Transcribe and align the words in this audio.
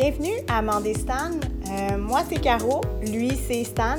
bienvenue 0.00 0.36
à 0.48 0.62
Mandé 0.62 0.94
Stan. 0.94 1.30
Euh, 1.68 1.98
moi, 1.98 2.20
c'est 2.26 2.40
Caro. 2.40 2.80
Lui, 3.06 3.32
c'est 3.46 3.64
Stan. 3.64 3.96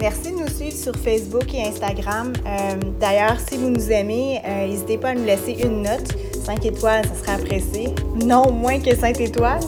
Merci 0.00 0.32
de 0.32 0.40
nous 0.40 0.48
suivre 0.48 0.76
sur 0.76 0.96
Facebook 0.96 1.54
et 1.54 1.68
Instagram. 1.68 2.32
Euh, 2.44 2.74
d'ailleurs, 2.98 3.36
si 3.48 3.56
vous 3.56 3.70
nous 3.70 3.92
aimez, 3.92 4.40
euh, 4.44 4.66
n'hésitez 4.66 4.98
pas 4.98 5.10
à 5.10 5.14
nous 5.14 5.24
laisser 5.24 5.52
une 5.62 5.82
note. 5.82 6.16
5 6.44 6.66
étoiles, 6.66 7.04
ça 7.04 7.14
serait 7.14 7.40
apprécié. 7.40 7.94
Non 8.24 8.50
moins 8.50 8.80
que 8.80 8.92
5 8.92 9.20
étoiles. 9.20 9.60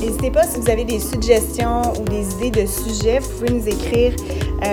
N'hésitez 0.00 0.30
pas 0.30 0.44
si 0.44 0.58
vous 0.58 0.70
avez 0.70 0.86
des 0.86 1.00
suggestions 1.00 1.82
ou 2.00 2.04
des 2.04 2.46
idées 2.46 2.62
de 2.62 2.66
sujets, 2.66 3.18
vous 3.18 3.28
pouvez 3.28 3.50
nous 3.50 3.68
écrire 3.68 4.14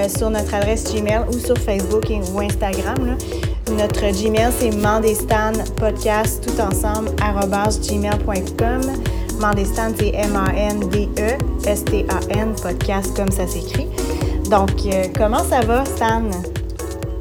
sur 0.07 0.29
notre 0.29 0.54
adresse 0.54 0.93
Gmail 0.93 1.25
ou 1.29 1.33
sur 1.33 1.57
Facebook 1.57 2.05
ou 2.09 2.39
Instagram. 2.39 3.18
Notre 3.77 4.11
Gmail, 4.11 4.52
c'est 4.59 4.75
mandestanpodcast 4.75 6.45
tout 6.45 6.61
ensemble 6.61 7.11
gmail.com. 7.15 8.81
Mandestan, 9.41 9.91
c'est 9.97 10.13
M-A-N-D-E-S-T-A-N, 10.13 10.55
podcast 12.61 13.15
comme 13.15 13.32
ça 13.32 13.47
s'écrit. 13.47 13.87
Donc, 14.51 14.86
euh, 14.86 15.07
comment 15.18 15.43
ça 15.43 15.61
va, 15.61 15.83
Stan? 15.83 16.29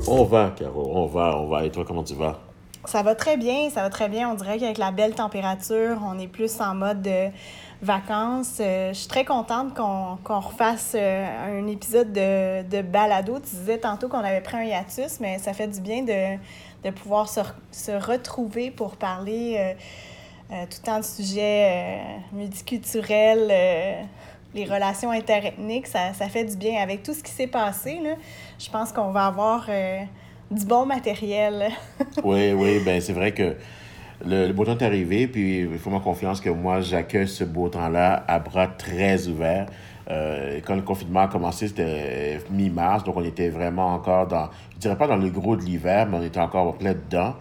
On 0.06 0.24
va, 0.24 0.52
Caro, 0.54 0.90
on 0.94 1.06
va, 1.06 1.38
on 1.38 1.46
va. 1.46 1.64
Et 1.64 1.70
toi, 1.70 1.82
comment 1.86 2.02
tu 2.04 2.12
vas? 2.12 2.38
Ça 2.84 3.02
va 3.02 3.14
très 3.14 3.38
bien, 3.38 3.70
ça 3.70 3.80
va 3.80 3.88
très 3.88 4.10
bien. 4.10 4.28
On 4.28 4.34
dirait 4.34 4.58
qu'avec 4.58 4.76
la 4.76 4.90
belle 4.90 5.14
température, 5.14 5.96
on 6.06 6.18
est 6.18 6.28
plus 6.28 6.60
en 6.60 6.74
mode 6.74 7.00
de 7.00 7.28
vacances. 7.80 8.58
Euh, 8.60 8.92
je 8.92 8.98
suis 8.98 9.08
très 9.08 9.24
contente 9.24 9.72
qu'on 9.72 10.18
refasse 10.40 10.92
euh, 10.96 11.62
un 11.62 11.66
épisode 11.68 12.12
de, 12.12 12.68
de, 12.68 12.82
balado. 12.82 13.38
Tu 13.38 13.56
disais 13.56 13.78
tantôt 13.78 14.08
qu'on 14.08 14.18
avait 14.18 14.42
pris 14.42 14.58
un 14.58 14.64
hiatus, 14.64 15.20
mais 15.20 15.38
ça 15.38 15.54
fait 15.54 15.68
du 15.68 15.80
bien 15.80 16.02
de, 16.02 16.36
de 16.84 16.90
pouvoir 16.90 17.30
se, 17.30 17.40
se, 17.72 17.92
retrouver 17.92 18.70
pour 18.70 18.96
parler 18.96 19.74
euh, 20.52 20.64
tout 20.64 20.78
le 20.82 20.86
temps 20.86 20.98
de 20.98 21.04
sujets 21.04 22.00
multiculturels 22.32 24.06
les 24.52 24.64
relations 24.64 25.12
interethniques, 25.12 25.86
ça, 25.86 26.12
ça, 26.12 26.28
fait 26.28 26.44
du 26.44 26.56
bien. 26.56 26.82
Avec 26.82 27.04
tout 27.04 27.14
ce 27.14 27.22
qui 27.22 27.30
s'est 27.30 27.46
passé, 27.46 28.00
là, 28.02 28.14
je 28.58 28.68
pense 28.68 28.90
qu'on 28.90 29.12
va 29.12 29.26
avoir 29.26 29.68
du 30.50 30.66
bon 30.66 30.86
matériel. 30.86 31.68
oui, 32.24 32.52
oui, 32.52 32.80
ben 32.84 33.00
c'est 33.00 33.12
vrai 33.12 33.30
que 33.30 33.54
le, 34.26 34.52
beau 34.52 34.64
temps 34.64 34.76
est 34.76 34.84
arrivé, 34.84 35.26
puis 35.26 35.60
il 35.60 35.78
faut 35.78 35.90
ma 35.90 36.00
confiance 36.00 36.40
que 36.40 36.50
moi, 36.50 36.80
j'accueille 36.80 37.28
ce 37.28 37.44
beau 37.44 37.68
temps-là 37.68 38.24
à 38.26 38.38
bras 38.38 38.66
très 38.66 39.28
ouverts. 39.28 39.66
Euh, 40.10 40.60
quand 40.66 40.74
le 40.74 40.82
confinement 40.82 41.20
a 41.20 41.28
commencé, 41.28 41.68
c'était 41.68 42.40
mi-mars, 42.50 43.04
donc 43.04 43.16
on 43.16 43.24
était 43.24 43.48
vraiment 43.48 43.94
encore 43.94 44.26
dans, 44.26 44.48
je 44.74 44.78
dirais 44.78 44.96
pas 44.96 45.06
dans 45.06 45.16
le 45.16 45.28
gros 45.30 45.56
de 45.56 45.62
l'hiver, 45.62 46.06
mais 46.06 46.18
on 46.18 46.22
était 46.22 46.40
encore 46.40 46.76
plein 46.76 46.92
dedans. 46.92 47.34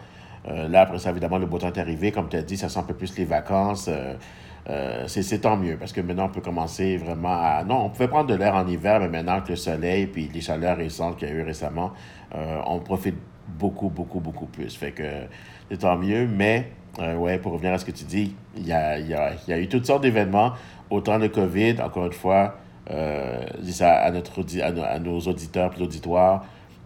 Euh, 0.50 0.68
là, 0.68 0.82
après 0.82 1.00
ça, 1.00 1.12
évidemment, 1.12 1.38
le 1.38 1.46
beau 1.46 1.58
temps 1.58 1.68
est 1.68 1.80
arrivé. 1.80 2.12
Comme 2.12 2.30
tu 2.30 2.38
as 2.38 2.42
dit, 2.42 2.58
ça 2.58 2.70
sent 2.70 2.80
un 2.80 2.84
peu 2.84 2.94
plus 2.94 3.18
les 3.18 3.26
vacances. 3.26 3.90
Euh, 4.70 5.08
c'est 5.08 5.42
tant 5.42 5.58
mieux 5.58 5.78
parce 5.78 5.94
que 5.94 6.02
maintenant, 6.02 6.26
on 6.26 6.30
peut 6.30 6.42
commencer 6.42 6.98
vraiment 6.98 7.42
à. 7.42 7.64
Non, 7.64 7.86
on 7.86 7.90
pouvait 7.90 8.08
prendre 8.08 8.28
de 8.28 8.36
l'air 8.36 8.56
en 8.56 8.68
hiver, 8.68 9.00
mais 9.00 9.08
maintenant 9.10 9.42
que 9.42 9.50
le 9.50 9.56
soleil 9.56 10.10
et 10.16 10.30
les 10.34 10.42
chaleurs 10.42 10.78
récentes 10.78 11.18
qu'il 11.18 11.28
y 11.28 11.32
a 11.32 11.34
eu 11.34 11.42
récemment, 11.42 11.92
on 12.66 12.80
profite 12.80 13.16
beaucoup, 13.58 13.90
beaucoup, 13.90 14.20
beaucoup 14.20 14.46
plus. 14.46 14.76
Fait 14.76 14.92
que 14.92 15.04
c'est 15.70 15.78
tant 15.78 15.98
mieux. 15.98 16.28
Mais, 16.28 16.72
euh, 17.00 17.16
ouais, 17.16 17.38
pour 17.38 17.54
revenir 17.54 17.74
à 17.74 17.78
ce 17.78 17.86
que 17.86 17.92
tu 17.92 18.04
dis, 18.04 18.36
il 18.56 18.68
y 18.68 18.74
a, 18.74 19.60
eu 19.60 19.68
toutes 19.68 19.86
sortes 19.86 20.04
d'événements. 20.04 20.54
Autant 20.90 21.18
le 21.18 21.30
COVID, 21.30 21.82
encore 21.82 22.08
une 22.08 22.14
fois, 22.14 22.56
euh, 22.90 23.46
dis 23.60 23.74
ça 23.74 23.94
à, 23.94 24.12
notre, 24.12 24.44
à, 24.62 25.00
nos, 25.00 25.20
auditeurs 25.20 25.72
et 25.76 25.80
l'auditoire. 25.80 26.46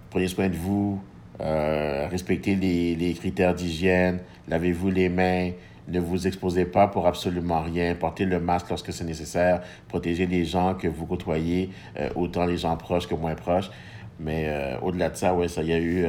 Prenez 0.10 0.28
soin 0.28 0.50
de 0.50 0.56
vous, 0.56 1.02
euh, 1.42 2.08
respectez 2.10 2.56
les, 2.56 2.96
les 2.96 3.14
critères 3.14 3.54
d'hygiène, 3.54 4.20
lavez-vous 4.48 4.90
les 4.90 5.10
mains, 5.10 5.52
ne 5.88 6.00
vous 6.00 6.28
exposez 6.28 6.66
pas 6.66 6.88
pour 6.88 7.08
absolument 7.08 7.62
rien. 7.62 7.96
Portez 7.96 8.26
le 8.26 8.40
masque 8.40 8.70
lorsque 8.70 8.94
c'est 8.94 9.04
nécessaire. 9.04 9.62
Protégez 9.90 10.26
les 10.28 10.46
gens 10.46 10.76
que 10.76 10.88
vous 10.88 11.06
côtoyez, 11.06 11.72
euh, 12.00 12.10
autant 12.16 12.46
les 12.46 12.58
gens 12.58 12.78
proches 12.78 13.08
que 13.08 13.16
moins 13.16 13.36
proches. 13.36 13.70
Mais 14.20 14.46
euh, 14.48 14.80
au-delà 14.82 15.10
de 15.10 15.18
ça, 15.18 15.34
ouais, 15.34 15.48
ça 15.48 15.64
y 15.64 15.74
a 15.74 15.80
eu 15.80 16.06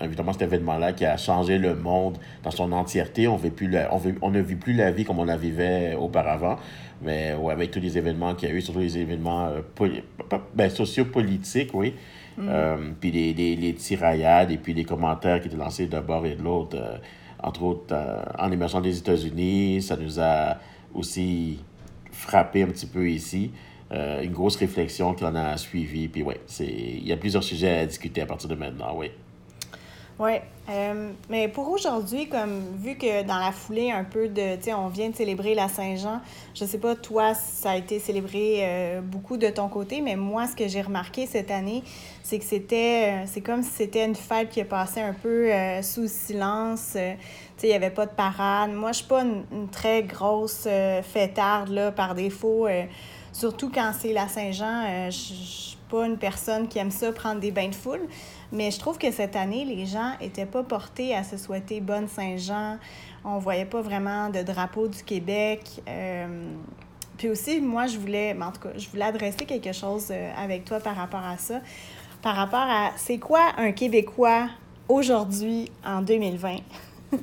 évidemment 0.00 0.32
cet 0.32 0.42
événement-là 0.42 0.92
qui 0.92 1.06
a 1.06 1.16
changé 1.16 1.58
le 1.58 1.74
monde 1.74 2.18
dans 2.44 2.50
son 2.50 2.70
entièreté. 2.70 3.26
On, 3.26 3.38
plus 3.38 3.74
on, 3.90 4.00
on 4.20 4.30
ne 4.30 4.40
vit 4.40 4.56
plus 4.56 4.74
la 4.74 4.92
vie 4.92 5.04
comme 5.04 5.18
on 5.18 5.24
la 5.24 5.38
vivait 5.38 5.94
auparavant. 5.94 6.56
Mais 7.02 7.34
ouais, 7.34 7.52
avec 7.52 7.70
tous 7.70 7.80
les 7.80 7.98
événements 7.98 8.34
qu'il 8.34 8.48
y 8.48 8.52
a 8.52 8.54
eu, 8.54 8.60
surtout 8.60 8.80
les 8.80 8.98
événements 8.98 9.50
ben, 10.54 10.70
sociopolitiques, 10.70 11.70
oui. 11.74 11.94
Mm. 12.36 12.94
puis 13.00 13.10
les, 13.10 13.32
les, 13.32 13.56
les, 13.56 13.74
tiraillades 13.74 14.50
et 14.50 14.58
puis 14.58 14.74
les 14.74 14.84
commentaires 14.84 15.40
qui 15.40 15.48
étaient 15.48 15.56
lancés 15.56 15.86
d'un 15.86 16.02
bord 16.02 16.26
et 16.26 16.36
de 16.36 16.42
l'autre. 16.42 16.76
entre 17.42 17.62
autres, 17.62 17.96
en 18.38 18.52
émergeant 18.52 18.80
des 18.80 18.98
États-Unis, 18.98 19.80
ça 19.80 19.96
nous 19.96 20.20
a 20.20 20.58
aussi 20.94 21.58
frappé 22.10 22.62
un 22.62 22.68
petit 22.68 22.86
peu 22.86 23.08
ici. 23.08 23.50
Euh, 23.92 24.22
une 24.22 24.32
grosse 24.32 24.56
réflexion 24.56 25.14
qui 25.14 25.24
en 25.24 25.34
a 25.34 25.56
suivi. 25.56 26.08
Puis 26.08 26.22
ouais, 26.22 26.40
il 26.60 27.06
y 27.06 27.12
a 27.12 27.16
plusieurs 27.16 27.44
sujets 27.44 27.78
à 27.78 27.86
discuter 27.86 28.20
à 28.20 28.26
partir 28.26 28.48
de 28.48 28.54
maintenant, 28.54 28.96
oui. 28.96 29.10
Oui, 30.18 30.32
euh, 30.70 31.10
mais 31.28 31.46
pour 31.46 31.68
aujourd'hui, 31.68 32.26
comme 32.26 32.62
vu 32.78 32.96
que 32.96 33.22
dans 33.22 33.38
la 33.38 33.52
foulée 33.52 33.90
un 33.90 34.02
peu 34.02 34.28
de, 34.28 34.56
tu 34.56 34.62
sais, 34.62 34.74
on 34.74 34.88
vient 34.88 35.10
de 35.10 35.14
célébrer 35.14 35.54
la 35.54 35.68
Saint-Jean, 35.68 36.22
je 36.54 36.64
sais 36.64 36.78
pas, 36.78 36.94
toi, 36.94 37.34
ça 37.34 37.72
a 37.72 37.76
été 37.76 37.98
célébré 37.98 38.60
euh, 38.62 39.00
beaucoup 39.02 39.36
de 39.36 39.48
ton 39.50 39.68
côté, 39.68 40.00
mais 40.00 40.16
moi, 40.16 40.46
ce 40.46 40.56
que 40.56 40.68
j'ai 40.68 40.80
remarqué 40.80 41.26
cette 41.26 41.50
année, 41.50 41.82
c'est 42.22 42.38
que 42.38 42.46
c'était, 42.46 43.26
c'est 43.26 43.42
comme 43.42 43.62
si 43.62 43.70
c'était 43.70 44.06
une 44.06 44.14
fête 44.14 44.48
qui 44.48 44.60
est 44.60 44.64
passée 44.64 45.02
un 45.02 45.12
peu 45.12 45.50
sous 45.82 46.08
silence. 46.08 46.92
tu 46.92 46.98
sais, 46.98 47.18
il 47.64 47.68
n'y 47.68 47.74
avait 47.74 47.90
pas 47.90 48.06
de 48.06 48.12
parade. 48.12 48.72
Moi, 48.72 48.92
je 48.92 48.98
suis 48.98 49.06
pas 49.06 49.22
une, 49.22 49.44
une, 49.52 49.68
très 49.68 50.02
grosse 50.02 50.66
fêtarde, 51.02 51.68
là, 51.68 51.92
par 51.92 52.14
défaut. 52.14 52.66
Surtout 53.36 53.68
quand 53.68 53.92
c'est 53.92 54.14
la 54.14 54.28
Saint-Jean, 54.28 54.84
euh, 54.86 55.10
je 55.10 55.10
suis 55.10 55.76
pas 55.90 56.06
une 56.06 56.16
personne 56.16 56.68
qui 56.68 56.78
aime 56.78 56.90
ça 56.90 57.12
prendre 57.12 57.38
des 57.38 57.50
bains 57.50 57.68
de 57.68 57.74
foule. 57.74 58.00
Mais 58.52 58.70
je 58.70 58.78
trouve 58.78 58.98
que 58.98 59.10
cette 59.10 59.36
année, 59.36 59.64
les 59.64 59.86
gens 59.86 60.12
n'étaient 60.20 60.46
pas 60.46 60.62
portés 60.62 61.14
à 61.14 61.24
se 61.24 61.36
souhaiter 61.36 61.80
bonne 61.80 62.08
Saint-Jean. 62.08 62.78
On 63.24 63.38
voyait 63.38 63.64
pas 63.64 63.80
vraiment 63.80 64.30
de 64.30 64.42
drapeau 64.42 64.88
du 64.88 65.02
Québec. 65.02 65.82
Euh, 65.88 66.26
puis 67.16 67.28
aussi, 67.28 67.60
moi, 67.60 67.86
je 67.86 67.98
voulais, 67.98 68.36
en 68.40 68.52
tout 68.52 68.60
cas, 68.60 68.70
je 68.76 68.88
voulais 68.88 69.04
adresser 69.04 69.44
quelque 69.46 69.72
chose 69.72 70.08
euh, 70.10 70.30
avec 70.36 70.64
toi 70.64 70.80
par 70.80 70.96
rapport 70.96 71.24
à 71.24 71.36
ça. 71.38 71.60
Par 72.22 72.36
rapport 72.36 72.60
à, 72.60 72.92
c'est 72.96 73.18
quoi 73.18 73.52
un 73.56 73.72
Québécois 73.72 74.48
aujourd'hui 74.88 75.70
en 75.84 76.02
2020? 76.02 76.56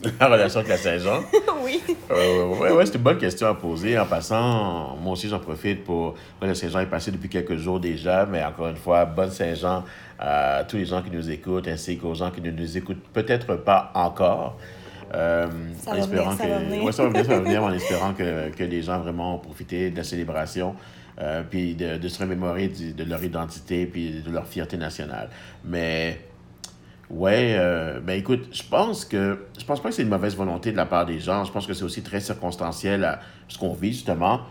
en 0.21 0.25
relation 0.25 0.59
avec 0.59 0.69
la 0.69 0.77
saison? 0.77 1.23
oui. 1.63 1.81
Euh, 2.11 2.45
oui, 2.59 2.69
ouais, 2.69 2.85
c'est 2.85 2.95
une 2.95 3.01
bonne 3.01 3.17
question 3.17 3.47
à 3.47 3.53
poser. 3.53 3.97
En 3.97 4.05
passant, 4.05 4.95
moi 4.97 5.13
aussi, 5.13 5.29
j'en 5.29 5.39
profite 5.39 5.83
pour. 5.83 6.15
Le 6.41 6.53
Saint-Jean 6.53 6.79
est 6.79 6.87
passé 6.87 7.11
depuis 7.11 7.29
quelques 7.29 7.57
jours 7.57 7.79
déjà, 7.79 8.25
mais 8.25 8.43
encore 8.43 8.67
une 8.67 8.77
fois, 8.77 9.05
bonne 9.05 9.31
Saint-Jean 9.31 9.83
à 10.19 10.63
tous 10.67 10.77
les 10.77 10.85
gens 10.85 11.01
qui 11.01 11.11
nous 11.11 11.29
écoutent, 11.29 11.67
ainsi 11.67 11.97
qu'aux 11.97 12.13
gens 12.13 12.31
qui 12.31 12.41
ne 12.41 12.51
nous 12.51 12.77
écoutent 12.77 13.03
peut-être 13.13 13.55
pas 13.55 13.91
encore. 13.93 14.57
Euh, 15.13 15.47
ça 15.79 15.91
en 15.91 15.95
espérant 15.95 16.31
venir, 16.31 16.37
que, 16.37 16.43
ça 16.43 16.47
va 16.47 16.59
venir. 16.59 16.83
Ouais, 16.83 16.91
ça 16.91 17.03
va 17.03 17.09
venir, 17.09 17.25
ça 17.25 17.33
va 17.33 17.39
venir 17.39 17.63
en 17.63 17.73
espérant 17.73 18.13
que, 18.13 18.49
que 18.49 18.63
les 18.63 18.81
gens 18.81 18.99
vraiment 18.99 19.35
ont 19.35 19.39
profité 19.39 19.91
de 19.91 19.97
la 19.97 20.03
célébration. 20.03 20.75
Euh, 21.21 21.43
puis 21.47 21.75
de, 21.75 21.97
de, 21.97 22.07
se 22.07 22.17
remémorer 22.19 22.69
de, 22.69 22.91
de 22.91 23.03
leur 23.07 23.23
identité 23.23 23.85
puis 23.85 24.23
de 24.25 24.31
leur 24.31 24.47
fierté 24.47 24.77
nationale. 24.77 25.29
Mais 25.63 26.19
Ouais, 27.09 27.55
euh, 27.57 27.99
ben 27.99 28.17
écoute, 28.17 28.47
je 28.51 28.63
pense 28.63 29.05
que 29.05 29.45
je 29.59 29.65
pense 29.65 29.81
pas 29.81 29.89
que 29.89 29.95
c'est 29.95 30.03
une 30.03 30.09
mauvaise 30.09 30.35
volonté 30.35 30.71
de 30.71 30.77
la 30.77 30.85
part 30.85 31.05
des 31.05 31.19
gens. 31.19 31.43
Je 31.43 31.51
pense 31.51 31.67
que 31.67 31.73
c'est 31.73 31.83
aussi 31.83 32.01
très 32.01 32.19
circonstanciel 32.19 33.03
à 33.03 33.19
ce 33.47 33.57
qu'on 33.57 33.73
vit 33.73 33.91
justement. 33.91 34.41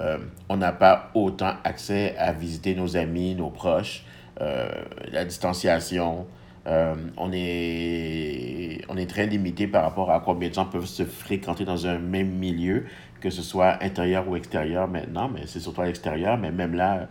Euh, 0.00 0.18
on 0.48 0.56
n'a 0.56 0.72
pas 0.72 1.10
autant 1.14 1.54
accès 1.64 2.16
à 2.18 2.32
visiter 2.32 2.74
nos 2.74 2.96
amis, 2.96 3.34
nos 3.34 3.50
proches, 3.50 4.04
euh, 4.40 4.68
la 5.12 5.24
distanciation. 5.24 6.26
on, 6.66 7.30
est, 7.32 8.82
on 8.88 8.96
est 8.96 9.08
très 9.08 9.26
limité 9.26 9.66
par 9.66 9.82
rapport 9.82 10.10
à 10.10 10.20
combien 10.20 10.48
de 10.48 10.54
gens 10.54 10.66
peuvent 10.66 10.86
se 10.86 11.04
fréquenter 11.04 11.64
dans 11.64 11.86
un 11.86 11.98
même 11.98 12.30
milieu, 12.30 12.84
que 13.20 13.30
ce 13.30 13.42
soit 13.42 13.82
intérieur 13.82 14.28
ou 14.28 14.36
extérieur 14.36 14.88
maintenant, 14.88 15.28
mais 15.28 15.42
c'est 15.46 15.60
surtout 15.60 15.82
à 15.82 15.86
l'extérieur, 15.86 16.38
mais 16.38 16.50
même 16.50 16.74
là, 16.74 17.08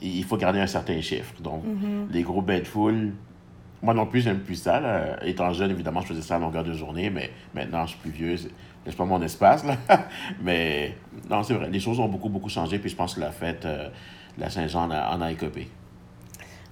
il 0.00 0.24
faut 0.24 0.36
garder 0.36 0.60
un 0.60 0.66
certain 0.66 1.00
chiffre. 1.00 1.34
Donc, 1.40 1.64
mm-hmm. 1.64 2.12
les 2.12 2.22
gros 2.22 2.42
bains 2.42 2.60
de 2.60 2.66
foule, 2.66 3.12
moi 3.84 3.92
non 3.92 4.06
plus, 4.06 4.22
j'aime 4.22 4.40
plus 4.40 4.56
ça. 4.56 4.80
Là. 4.80 5.22
Étant 5.24 5.52
jeune, 5.52 5.70
évidemment, 5.70 6.00
je 6.00 6.06
faisais 6.06 6.22
ça 6.22 6.36
à 6.36 6.38
longueur 6.38 6.64
de 6.64 6.72
journée, 6.72 7.10
mais 7.10 7.30
maintenant, 7.52 7.84
je 7.84 7.90
suis 7.90 7.98
plus 7.98 8.10
vieux. 8.10 8.36
C'est 8.86 8.96
pas 8.96 9.04
mon 9.04 9.20
espace. 9.20 9.62
Mais 10.42 10.96
non, 11.28 11.42
c'est 11.42 11.52
vrai. 11.52 11.68
Les 11.68 11.80
choses 11.80 12.00
ont 12.00 12.08
beaucoup, 12.08 12.30
beaucoup 12.30 12.48
changé. 12.48 12.78
Puis 12.78 12.88
je 12.88 12.96
pense 12.96 13.14
que 13.14 13.20
la 13.20 13.30
fête, 13.30 13.66
euh, 13.66 13.90
la 14.38 14.48
Saint-Jean 14.48 14.90
en 14.90 15.20
a, 15.20 15.30
écopé. 15.30 15.68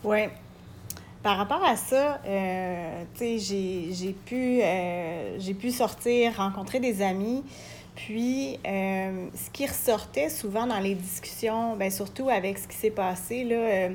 Oui. 0.02 0.20
Par 1.22 1.36
rapport 1.36 1.62
à 1.62 1.76
ça, 1.76 2.18
euh, 2.26 3.04
tu 3.14 3.38
sais, 3.38 3.92
j'ai 3.92 4.12
pu, 4.12 4.60
euh, 4.62 5.54
pu 5.60 5.70
sortir, 5.70 6.36
rencontrer 6.36 6.80
des 6.80 7.02
amis. 7.02 7.44
Puis, 7.94 8.58
ce 8.64 9.50
qui 9.52 9.66
ressortait 9.66 10.30
souvent 10.30 10.66
dans 10.66 10.80
les 10.80 10.94
discussions, 10.94 11.76
bien, 11.76 11.90
surtout 11.90 12.30
avec 12.30 12.56
ce 12.56 12.66
qui 12.66 12.76
s'est 12.76 12.90
passé 12.90 13.44
là, 13.44 13.90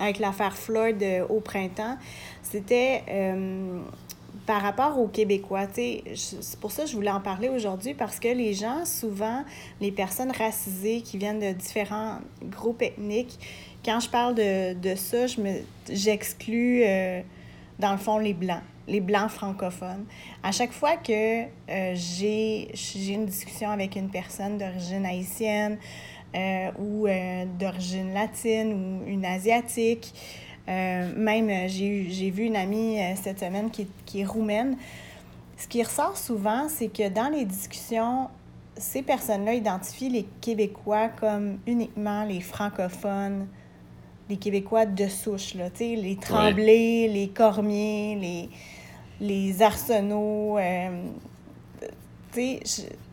avec 0.00 0.18
l'affaire 0.18 0.56
Floyd 0.56 1.04
au 1.28 1.40
printemps, 1.40 1.96
c'était 2.42 3.02
euh, 3.08 3.80
par 4.46 4.62
rapport 4.62 4.98
aux 4.98 5.08
Québécois, 5.08 5.66
c'est 5.74 6.58
pour 6.60 6.72
ça 6.72 6.84
que 6.84 6.88
je 6.88 6.94
voulais 6.94 7.10
en 7.10 7.20
parler 7.20 7.50
aujourd'hui 7.50 7.92
parce 7.92 8.18
que 8.18 8.28
les 8.28 8.54
gens, 8.54 8.86
souvent, 8.86 9.44
les 9.80 9.92
personnes 9.92 10.32
racisées 10.32 11.02
qui 11.02 11.18
viennent 11.18 11.40
de 11.40 11.52
différents 11.52 12.20
groupes 12.42 12.80
ethniques, 12.80 13.38
quand 13.84 14.00
je 14.00 14.08
parle 14.08 14.34
de, 14.34 14.72
de 14.72 14.94
ça, 14.94 15.26
je 15.26 15.40
j'exclus, 15.90 16.82
euh, 16.84 17.20
dans 17.78 17.92
le 17.92 17.98
fond, 17.98 18.18
les 18.18 18.32
Blancs, 18.32 18.62
les 18.86 19.00
Blancs 19.00 19.30
francophones. 19.30 20.04
À 20.42 20.50
chaque 20.50 20.72
fois 20.72 20.96
que 20.96 21.42
euh, 21.42 21.92
j'ai, 21.94 22.70
une 22.94 23.26
discussion 23.26 23.70
avec 23.70 23.96
une 23.96 24.10
personne 24.10 24.58
d'origine 24.58 25.04
haïtienne 25.04 25.76
euh, 25.76 26.17
ou 26.78 27.06
d'origine 27.58 28.12
latine 28.12 28.72
ou 28.72 29.08
une 29.08 29.24
asiatique, 29.24 30.12
même 30.66 31.68
j'ai, 31.68 32.30
vu 32.30 32.44
une 32.44 32.56
amie 32.56 32.98
cette 33.16 33.40
semaine 33.40 33.70
qui, 33.70 33.86
qui 34.04 34.20
est 34.20 34.24
roumaine, 34.24 34.76
ce 35.58 35.66
qui 35.66 35.82
ressort 35.82 36.16
souvent, 36.16 36.68
c'est 36.68 36.88
que 36.88 37.08
dans 37.08 37.28
les 37.28 37.44
discussions, 37.44 38.28
ces 38.76 39.02
personnes-là 39.02 39.54
identifient 39.54 40.08
les 40.08 40.26
Québécois 40.40 41.08
comme 41.08 41.58
uniquement 41.66 42.24
les 42.24 42.40
francophones, 42.40 43.48
les 44.28 44.36
Québécois 44.36 44.86
de 44.86 45.08
souche, 45.08 45.54
là, 45.54 45.68
les 45.80 46.16
Tremblay, 46.16 47.08
les 47.08 47.28
Cormier, 47.28 48.16
les, 48.20 49.26
les 49.26 49.62
Arsenault. 49.62 50.58
Euh, 50.58 51.02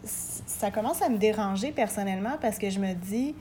ça 0.04 0.72
commence 0.72 1.02
à 1.02 1.10
me 1.10 1.18
déranger 1.18 1.72
personnellement 1.72 2.38
parce 2.42 2.58
que 2.58 2.70
je 2.70 2.80
me 2.80 2.94
dis, 2.94 3.36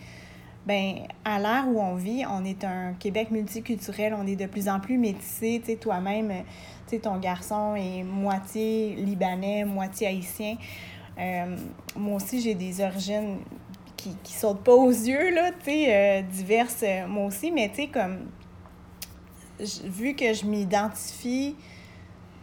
ben 0.67 1.01
à 1.25 1.39
l'ère 1.39 1.67
où 1.69 1.81
on 1.81 1.95
vit, 1.95 2.25
on 2.29 2.45
est 2.45 2.65
un 2.65 2.95
Québec 2.95 3.31
multiculturel, 3.31 4.15
on 4.15 4.27
est 4.27 4.37
de 4.37 4.47
plus 4.47 4.69
en 4.69 4.81
plus 4.81 4.99
métissé. 4.99 5.61
Tu 5.65 5.73
sais, 5.73 5.77
toi-même, 5.77 6.33
tu 6.89 6.99
ton 7.01 7.19
garçon 7.19 7.75
est 7.75 8.03
moitié 8.03 8.95
libanais, 8.97 9.65
moitié 9.65 10.07
haïtien. 10.07 10.57
Euh, 11.19 11.57
moi 11.97 12.17
aussi, 12.17 12.41
j'ai 12.41 12.55
des 12.55 12.81
origines 12.81 13.39
qui, 13.97 14.17
qui 14.23 14.33
sautent 14.33 14.65
pas 14.65 14.75
aux 14.75 14.91
yeux, 14.91 15.35
là, 15.35 15.51
tu 15.53 15.71
sais, 15.71 15.95
euh, 15.95 16.23
diverses, 16.23 16.83
euh, 16.83 17.07
moi 17.07 17.27
aussi, 17.27 17.53
mais 17.53 17.69
tu 17.69 17.83
sais, 17.83 17.89
comme, 17.89 18.29
vu 19.85 20.15
que 20.15 20.33
je 20.33 20.45
m'identifie, 20.45 21.55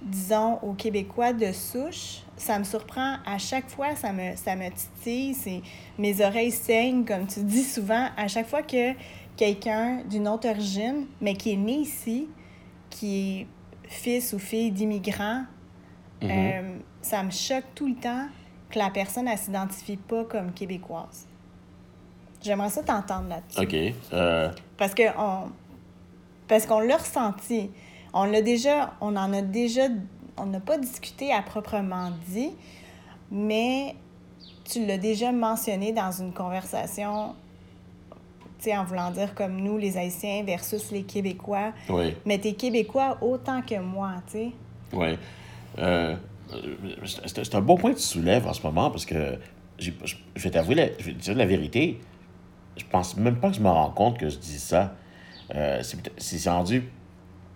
disons, 0.01 0.57
aux 0.61 0.73
Québécois 0.73 1.33
de 1.33 1.51
souche, 1.51 2.20
ça 2.37 2.57
me 2.57 2.63
surprend 2.63 3.17
à 3.25 3.37
chaque 3.37 3.69
fois, 3.69 3.95
ça 3.95 4.11
me, 4.11 4.35
ça 4.35 4.55
me 4.55 4.69
titille, 4.69 5.63
mes 5.97 6.25
oreilles 6.25 6.51
saignent, 6.51 7.05
comme 7.05 7.27
tu 7.27 7.41
dis 7.41 7.63
souvent, 7.63 8.07
à 8.17 8.27
chaque 8.27 8.47
fois 8.47 8.63
que 8.63 8.93
quelqu'un 9.35 10.03
d'une 10.09 10.27
autre 10.27 10.49
origine, 10.49 11.05
mais 11.19 11.35
qui 11.35 11.53
est 11.53 11.57
né 11.57 11.73
ici, 11.73 12.27
qui 12.89 13.41
est 13.41 13.47
fils 13.83 14.33
ou 14.33 14.39
fille 14.39 14.71
d'immigrants, 14.71 15.43
mm-hmm. 16.21 16.29
euh, 16.31 16.77
ça 17.01 17.23
me 17.23 17.31
choque 17.31 17.65
tout 17.75 17.87
le 17.87 17.95
temps 17.95 18.27
que 18.69 18.79
la 18.79 18.89
personne, 18.89 19.25
ne 19.25 19.35
s'identifie 19.35 19.97
pas 19.97 20.23
comme 20.25 20.53
québécoise. 20.53 21.27
J'aimerais 22.41 22.69
ça 22.69 22.81
t'entendre 22.81 23.29
là-dessus. 23.29 23.61
OK. 23.61 23.95
Euh, 24.13 24.51
parce 24.77 24.95
que 24.95 25.03
on, 25.17 25.51
parce 26.47 26.65
qu'on 26.65 26.79
l'a 26.79 26.97
ressenti. 26.97 27.69
On 28.13 28.25
l'a 28.25 28.41
déjà, 28.41 28.93
on 28.99 29.15
en 29.15 29.31
a 29.31 29.41
déjà, 29.41 29.83
on 30.37 30.45
n'a 30.45 30.59
pas 30.59 30.77
discuté 30.77 31.31
à 31.31 31.41
proprement 31.41 32.11
dit, 32.27 32.51
mais 33.31 33.95
tu 34.65 34.85
l'as 34.85 34.97
déjà 34.97 35.31
mentionné 35.31 35.91
dans 35.91 36.11
une 36.11 36.33
conversation, 36.33 37.35
tu 38.59 38.65
sais, 38.65 38.77
en 38.77 38.83
voulant 38.83 39.11
dire 39.11 39.35
comme 39.35 39.57
nous, 39.57 39.77
les 39.77 39.97
Haïtiens 39.97 40.43
versus 40.43 40.91
les 40.91 41.03
Québécois. 41.03 41.73
Oui. 41.89 42.15
Mais 42.25 42.37
t'es 42.39 42.53
Québécois 42.53 43.17
autant 43.21 43.61
que 43.61 43.79
moi, 43.79 44.13
tu 44.27 44.31
sais. 44.31 44.51
Oui. 44.93 45.17
Euh, 45.79 46.15
c'est 47.05 47.55
un 47.55 47.61
bon 47.61 47.77
point 47.77 47.91
que 47.91 47.97
tu 47.97 48.03
soulèves 48.03 48.45
en 48.47 48.53
ce 48.53 48.61
moment 48.61 48.89
parce 48.91 49.05
que 49.05 49.39
je, 49.79 49.91
vais 50.35 50.49
t'avouer, 50.49 50.93
je 50.99 51.05
vais 51.05 51.13
te 51.13 51.19
dire 51.19 51.35
la 51.35 51.45
vérité 51.45 51.99
je 52.77 52.85
pense 52.89 53.17
même 53.17 53.37
pas 53.37 53.49
que 53.49 53.55
je 53.55 53.61
me 53.61 53.69
rends 53.69 53.89
compte 53.89 54.17
que 54.17 54.29
je 54.29 54.37
dis 54.37 54.59
ça. 54.59 54.95
Euh, 55.55 55.81
c'est 56.17 56.49
rendu, 56.49 56.89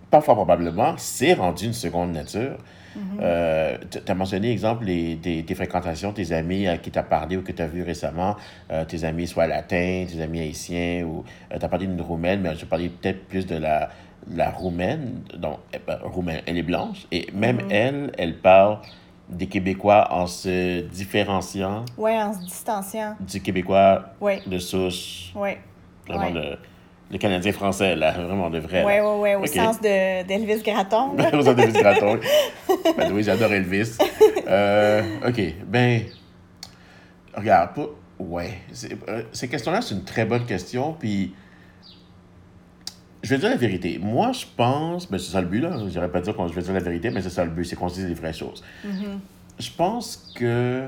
pas 0.10 0.22
fort 0.22 0.36
probablement, 0.36 0.94
c'est 0.98 1.34
rendu 1.34 1.66
une 1.66 1.74
seconde 1.74 2.12
nature. 2.12 2.58
Mm-hmm. 2.96 3.20
Euh, 3.22 3.78
tu 3.90 4.12
as 4.12 4.16
mentionné, 4.16 4.52
exemple, 4.52 4.86
les, 4.86 5.18
tes, 5.18 5.56
fréquentations, 5.56 6.14
tes 6.14 6.32
amis 6.32 6.68
à 6.68 6.78
qui 6.78 6.92
tu 6.92 7.00
as 7.00 7.04
parlé 7.04 7.38
ou 7.38 7.42
que 7.42 7.52
tu 7.52 7.62
as 7.62 7.68
vu 7.68 7.84
récemment, 7.84 8.36
euh, 8.72 8.86
tes 8.86 9.04
amis 9.04 9.28
soit 9.28 9.48
latins, 9.48 10.06
tes 10.10 10.22
amis 10.22 10.40
haïtiens, 10.40 11.04
ou 11.04 11.24
tu 11.50 11.66
as 11.66 11.70
parlé 11.70 11.88
d'une 11.88 12.02
roumaine, 12.02 12.42
mais 12.42 12.56
je 12.56 12.66
parlais 12.66 12.90
peut-être 12.90 13.26
plus 13.28 13.46
de 13.46 13.56
la, 13.56 13.90
la 14.34 14.50
roumaine. 14.50 15.24
Donc, 15.38 15.60
eh 15.74 15.80
ben, 15.86 15.98
roumaine, 16.04 16.42
elle 16.46 16.58
est 16.58 16.64
blanche, 16.64 17.06
et 17.12 17.28
même 17.34 17.58
mm-hmm. 17.58 17.72
elle, 17.72 18.12
elle 18.18 18.38
parle 18.38 18.80
des 19.30 19.48
Québécois 19.48 20.08
en 20.12 20.28
se 20.28 20.82
différenciant. 20.82 21.84
Oui, 21.98 22.12
en 22.12 22.34
se 22.34 22.40
distanciant. 22.40 23.16
Du 23.20 23.42
Québécois 23.42 24.06
de 24.46 24.60
souche. 24.60 25.32
Oui. 25.36 25.52
Vraiment 26.08 26.30
le, 26.30 26.58
le, 27.12 27.18
Canadien 27.18 27.52
français, 27.52 27.96
là, 27.96 28.12
vraiment 28.12 28.50
de 28.50 28.60
vrai. 28.60 28.84
Oui, 28.86 28.94
oui, 29.02 29.36
oui, 29.38 29.44
au 29.44 29.46
sens 29.46 29.80
d'Elvis 29.80 30.62
Gratton. 30.64 31.12
au 31.34 31.42
sens 31.42 31.56
d'Elvis 31.56 31.80
Gratton. 31.80 32.20
ben, 32.98 33.12
oui, 33.14 33.24
j'adore 33.24 33.52
Elvis. 33.52 33.98
Euh, 34.48 35.02
OK, 35.28 35.42
ben, 35.68 36.02
regarde, 37.36 37.74
pas... 37.74 37.88
ouais, 38.20 38.60
euh, 39.10 39.24
ces 39.32 39.48
questions-là, 39.48 39.82
c'est 39.82 39.96
une 39.96 40.04
très 40.04 40.26
bonne 40.26 40.46
question, 40.46 40.94
puis 40.94 41.34
je 43.26 43.30
vais 43.32 43.38
dire 43.40 43.50
la 43.50 43.56
vérité. 43.56 44.00
Moi, 44.00 44.32
je 44.34 44.46
pense, 44.56 45.10
ben 45.10 45.18
c'est 45.18 45.32
ça 45.32 45.42
le 45.42 45.48
but, 45.48 45.62
là. 45.62 45.78
Je 45.88 46.00
pas 46.00 46.22
dire 46.22 46.36
que 46.36 46.48
je 46.48 46.54
vais 46.54 46.62
dire 46.62 46.74
la 46.74 46.80
vérité, 46.80 47.10
mais 47.10 47.22
c'est 47.22 47.32
ça 47.32 47.44
le 47.44 47.50
but, 47.50 47.66
c'est 47.66 47.76
qu'on 47.76 47.90
se 47.90 47.96
dise 47.96 48.08
les 48.08 48.14
vraies 48.14 48.34
choses. 48.34 48.64
Mm-hmm. 48.86 49.18
Je 49.58 49.72
pense 49.72 50.32
que 50.36 50.88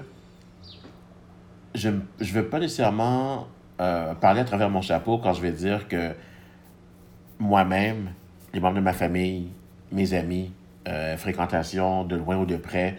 je 1.73 1.89
ne 1.89 2.01
veux 2.19 2.47
pas 2.47 2.59
nécessairement 2.59 3.47
euh, 3.79 4.13
parler 4.15 4.41
à 4.41 4.45
travers 4.45 4.69
mon 4.69 4.81
chapeau 4.81 5.17
quand 5.17 5.33
je 5.33 5.41
vais 5.41 5.51
dire 5.51 5.87
que 5.87 6.13
moi-même, 7.39 8.11
les 8.53 8.59
membres 8.59 8.77
de 8.77 8.81
ma 8.81 8.93
famille, 8.93 9.49
mes 9.91 10.13
amis, 10.13 10.51
euh, 10.87 11.17
fréquentation 11.17 12.03
de 12.03 12.15
loin 12.15 12.37
ou 12.37 12.45
de 12.45 12.57
près, 12.57 12.97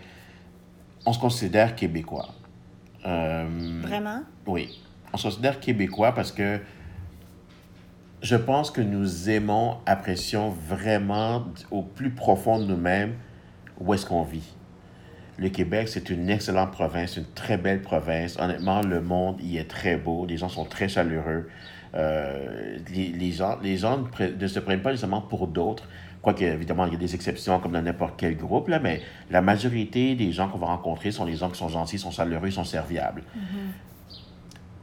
on 1.06 1.12
se 1.12 1.18
considère 1.18 1.74
québécois. 1.74 2.28
Euh, 3.06 3.80
Vraiment? 3.82 4.22
Oui. 4.46 4.80
On 5.12 5.16
se 5.16 5.28
considère 5.28 5.58
québécois 5.58 6.12
parce 6.12 6.32
que 6.32 6.60
je 8.20 8.36
pense 8.36 8.70
que 8.70 8.80
nous 8.80 9.30
aimons, 9.30 9.78
apprécions 9.86 10.50
vraiment 10.50 11.46
au 11.70 11.82
plus 11.82 12.10
profond 12.10 12.58
de 12.58 12.64
nous-mêmes 12.64 13.14
où 13.80 13.94
est-ce 13.94 14.06
qu'on 14.06 14.22
vit. 14.22 14.54
Le 15.38 15.48
Québec, 15.48 15.88
c'est 15.88 16.10
une 16.10 16.28
excellente 16.30 16.72
province, 16.72 17.16
une 17.16 17.30
très 17.34 17.56
belle 17.56 17.80
province. 17.80 18.36
Honnêtement, 18.38 18.82
le 18.82 19.00
monde 19.00 19.40
y 19.40 19.56
est 19.56 19.70
très 19.70 19.96
beau. 19.96 20.26
Les 20.26 20.36
gens 20.36 20.48
sont 20.48 20.64
très 20.64 20.88
chaleureux. 20.88 21.48
Euh, 21.94 22.76
les, 22.92 23.32
gens, 23.32 23.56
les 23.62 23.76
gens 23.76 24.04
ne 24.20 24.46
se 24.46 24.58
prennent 24.58 24.82
pas 24.82 24.90
nécessairement 24.90 25.22
pour 25.22 25.46
d'autres. 25.46 25.88
Quoique, 26.20 26.42
évidemment, 26.42 26.86
il 26.86 26.92
y 26.92 26.96
a 26.96 26.98
des 26.98 27.14
exceptions 27.14 27.60
comme 27.60 27.72
dans 27.72 27.82
n'importe 27.82 28.14
quel 28.16 28.36
groupe, 28.36 28.68
là, 28.68 28.80
mais 28.80 29.00
la 29.30 29.40
majorité 29.40 30.16
des 30.16 30.32
gens 30.32 30.48
qu'on 30.48 30.58
va 30.58 30.66
rencontrer 30.66 31.12
sont 31.12 31.24
les 31.24 31.36
gens 31.36 31.48
qui 31.48 31.58
sont 31.58 31.68
gentils, 31.68 31.98
sont 31.98 32.10
chaleureux, 32.10 32.50
sont 32.50 32.64
serviables. 32.64 33.22
Mm-hmm 33.36 33.88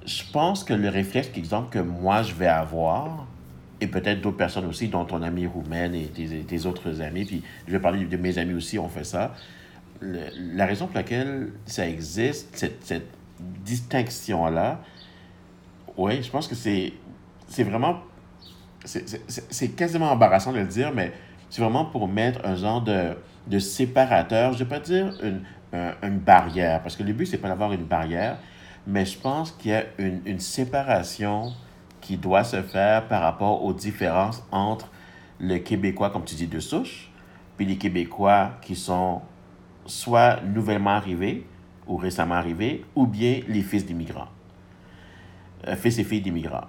je 0.06 0.24
pense 0.32 0.64
que 0.64 0.74
le 0.74 0.90
réflexe, 0.90 1.30
exemple, 1.36 1.70
que 1.70 1.80
moi, 1.80 2.22
je 2.24 2.34
vais 2.34 2.48
avoir, 2.48 3.26
et 3.82 3.88
peut-être 3.88 4.22
d'autres 4.22 4.38
personnes 4.38 4.66
aussi, 4.66 4.88
dont 4.88 5.06
ton 5.06 5.22
ami 5.22 5.48
roumaine 5.48 5.96
et 5.96 6.08
tes, 6.08 6.66
autres 6.66 7.02
amis, 7.02 7.26
puis 7.26 7.44
je 7.68 7.72
vais 7.72 7.80
parler 7.80 8.06
de 8.06 8.18
mes 8.18 8.38
amis 8.38 8.54
aussi, 8.54 8.80
on 8.80 8.88
fait 8.88 9.04
ça. 9.04 9.34
La 10.06 10.66
raison 10.66 10.88
pour 10.88 10.96
laquelle 10.96 11.52
ça 11.66 11.88
existe, 11.88 12.56
cette, 12.56 13.08
distinction-là, 13.38 14.80
oui, 15.98 16.24
je 16.24 16.30
pense 16.30 16.48
que 16.48 16.56
c'est, 16.56 16.94
c'est 17.48 17.64
vraiment, 17.64 18.00
c'est 18.86 19.76
quasiment 19.76 20.12
embarrassant 20.12 20.54
de 20.54 20.60
le 20.60 20.68
dire, 20.68 20.94
mais 20.94 21.12
c'est 21.50 21.62
vraiment 21.62 21.86
pour 21.86 22.08
mettre 22.08 22.46
un 22.46 22.56
genre 22.56 22.82
de, 22.82 23.18
de 23.48 23.60
séparateur, 23.60 24.54
je 24.54 24.60
ne 24.60 24.64
vais 24.64 24.70
pas 24.70 24.80
dire 24.80 25.14
une, 25.22 25.42
une 26.02 26.20
barrière, 26.20 26.82
parce 26.82 26.96
que 26.96 27.04
le 27.04 27.12
but, 27.12 27.26
c'est 27.26 27.38
pas 27.38 27.50
d'avoir 27.50 27.74
une 27.74 27.84
barrière, 27.84 28.38
mais 28.88 29.06
je 29.06 29.18
pense 29.18 29.52
qu'il 29.52 29.72
y 29.72 29.76
a 29.76 29.84
une, 29.98 30.22
une, 30.26 30.40
séparation 30.40 31.52
qui 32.00 32.18
doit 32.18 32.44
se 32.44 32.62
faire 32.62 33.08
par 33.08 33.22
rapport 33.22 33.64
aux 33.66 33.74
différences 33.74 34.44
entre 34.52 34.90
le 35.40 35.58
Québécois, 35.58 36.12
comme 36.12 36.24
tu 36.24 36.36
dis, 36.36 36.48
de 36.48 36.60
souche, 36.60 37.10
puis 37.58 37.66
les 37.66 37.78
Québécois 37.78 38.52
qui 38.62 38.76
sont 38.76 39.22
soit 39.86 40.42
nouvellement 40.42 40.92
arrivés 40.92 41.46
ou 41.88 41.98
récemment 41.98 42.36
arrivés, 42.36 42.84
ou 42.96 43.06
bien 43.06 43.42
les 43.48 43.62
fils 43.62 43.86
d'immigrants, 43.86 44.30
euh, 45.68 45.76
fils 45.76 46.00
et 46.00 46.04
filles 46.04 46.22
d'immigrants. 46.22 46.68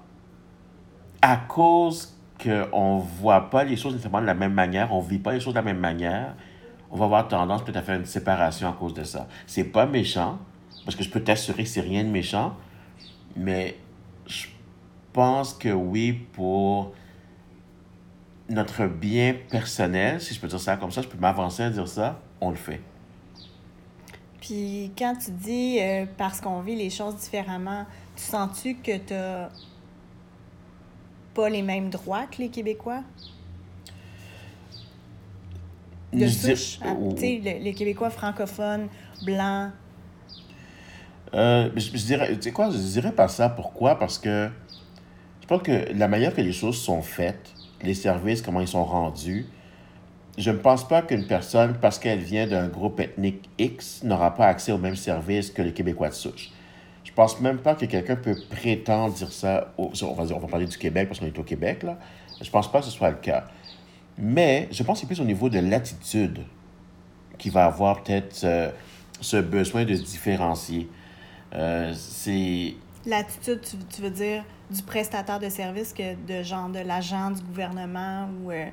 À 1.23 1.37
cause 1.37 2.18
qu'on 2.42 2.96
ne 2.96 3.02
voit 3.02 3.49
pas 3.49 3.64
les 3.64 3.76
choses 3.76 3.92
nécessairement 3.92 4.20
de 4.20 4.26
la 4.26 4.35
même 4.35 4.52
manière, 4.52 4.92
on 4.92 5.02
ne 5.02 5.08
vit 5.08 5.18
pas 5.18 5.32
les 5.32 5.40
choses 5.40 5.54
de 5.54 5.58
la 5.58 5.64
même 5.64 5.78
manière, 5.78 6.35
on 6.90 6.96
va 6.96 7.06
avoir 7.06 7.28
tendance 7.28 7.62
peut-être 7.62 7.78
à 7.78 7.82
faire 7.82 7.99
une 7.99 8.04
séparation 8.04 8.68
à 8.68 8.73
cause 8.73 8.94
de 8.94 9.04
ça. 9.04 9.26
C'est 9.46 9.64
pas 9.64 9.87
méchant, 9.87 10.38
parce 10.85 10.96
que 10.96 11.02
je 11.02 11.11
peux 11.11 11.20
t'assurer 11.20 11.64
que 11.64 11.68
c'est 11.68 11.80
rien 11.80 12.04
de 12.04 12.11
méchant, 12.11 12.54
mais 13.35 13.76
je 14.26 14.46
pense 15.12 15.54
que 15.54 15.70
oui, 15.70 16.12
pour 16.12 16.92
notre 18.49 18.87
bien 18.87 19.35
personnel, 19.50 20.20
si 20.20 20.35
je 20.35 20.40
peux 20.40 20.46
dire 20.46 20.61
ça 20.61 20.76
comme 20.76 20.90
ça, 20.90 21.02
je 21.02 21.08
peux 21.08 21.18
m'avancer 21.18 21.62
à 21.62 21.70
dire 21.70 21.88
ça, 21.88 22.20
on 22.40 22.50
le 22.50 22.56
fait. 22.56 22.80
Puis 24.46 24.92
quand 24.96 25.14
tu 25.16 25.32
dis 25.32 25.78
euh, 25.80 26.06
parce 26.16 26.40
qu'on 26.40 26.60
vit 26.60 26.76
les 26.76 26.88
choses 26.90 27.16
différemment, 27.16 27.84
tu 28.14 28.22
sens-tu 28.22 28.76
que 28.76 28.96
tu 28.96 29.12
n'as 29.12 29.48
pas 31.34 31.48
les 31.48 31.62
mêmes 31.62 31.90
droits 31.90 32.26
que 32.26 32.38
les 32.42 32.48
Québécois? 32.48 33.02
De 36.12 36.28
souche, 36.28 36.78
hein, 36.82 36.96
tu 37.16 37.20
sais, 37.20 37.40
le- 37.44 37.64
les 37.64 37.74
Québécois 37.74 38.08
francophones, 38.10 38.86
blancs. 39.24 39.72
Euh, 41.34 41.68
je, 41.74 41.90
je 41.96 42.04
dirais, 42.06 42.32
tu 42.36 42.42
sais 42.42 42.52
quoi, 42.52 42.70
je 42.70 42.76
dirais 42.78 43.10
pas 43.12 43.26
ça. 43.26 43.48
Pourquoi? 43.48 43.98
Parce 43.98 44.16
que 44.16 44.48
je 45.42 45.46
pense 45.48 45.62
que 45.62 45.92
la 45.92 46.06
manière 46.06 46.32
que 46.32 46.40
les 46.40 46.52
choses 46.52 46.80
sont 46.80 47.02
faites, 47.02 47.50
les 47.82 47.94
services, 47.94 48.42
comment 48.42 48.60
ils 48.60 48.68
sont 48.68 48.84
rendus, 48.84 49.46
je 50.38 50.50
ne 50.50 50.57
pense 50.57 50.87
pas 50.87 51.02
qu'une 51.02 51.26
personne, 51.26 51.76
parce 51.81 51.99
qu'elle 51.99 52.19
vient 52.19 52.47
d'un 52.47 52.69
groupe 52.69 53.00
ethnique 53.00 53.49
X, 53.59 54.02
n'aura 54.02 54.35
pas 54.35 54.47
accès 54.47 54.73
aux 54.73 54.78
mêmes 54.78 54.97
services 54.97 55.50
que 55.50 55.62
les 55.62 55.73
Québécois 55.73 56.09
de 56.09 56.14
souche. 56.14 56.50
Je 57.05 57.12
pense 57.12 57.40
même 57.40 57.59
pas 57.59 57.75
que 57.75 57.87
quelqu'un 57.87 58.16
peut 58.16 58.37
prétendre 58.50 59.14
dire 59.14 59.33
ça. 59.33 59.73
au- 59.78 59.93
on, 60.02 60.12
va, 60.14 60.49
parler 60.49 60.66
du 60.66 60.76
Québec 60.76 61.09
parce 61.09 61.21
qu'on 61.21 61.26
est 61.26 61.38
au 61.38 61.45
Québec, 61.45 61.83
là. 61.83 61.99
Je 62.43 62.50
pense 62.50 62.71
pas 62.71 62.81
que 62.81 62.85
ce 62.85 62.90
soit 62.90 63.11
le 63.11 63.16
cas. 63.16 63.45
Mais 64.19 64.69
je 64.71 64.83
pense 64.83 64.99
que 64.99 65.00
c'est 65.02 65.07
plus 65.07 65.21
au 65.21 65.25
niveau 65.25 65.49
de 65.49 65.59
l'attitude 65.59 66.40
qui 67.38 67.49
va 67.49 67.66
avoir 67.66 68.02
peut-être 68.02 68.35
ce, 68.35 68.71
ce 69.21 69.37
besoin 69.38 69.85
de 69.85 69.95
se 69.95 70.02
différencier. 70.02 70.88
Euh, 71.55 71.93
c'est. 71.95 72.75
L'attitude, 73.07 73.61
tu, 73.62 73.76
tu 73.95 74.02
veux 74.02 74.11
dire, 74.11 74.45
du 74.71 74.83
prestataire 74.83 75.38
de 75.38 75.49
service 75.49 75.93
que 75.93 76.14
de 76.26 76.43
genre 76.43 76.69
de 76.69 76.81
l'agent 76.81 77.31
du 77.31 77.40
gouvernement 77.43 78.28
ou 78.43 78.50
euh, 78.50 78.66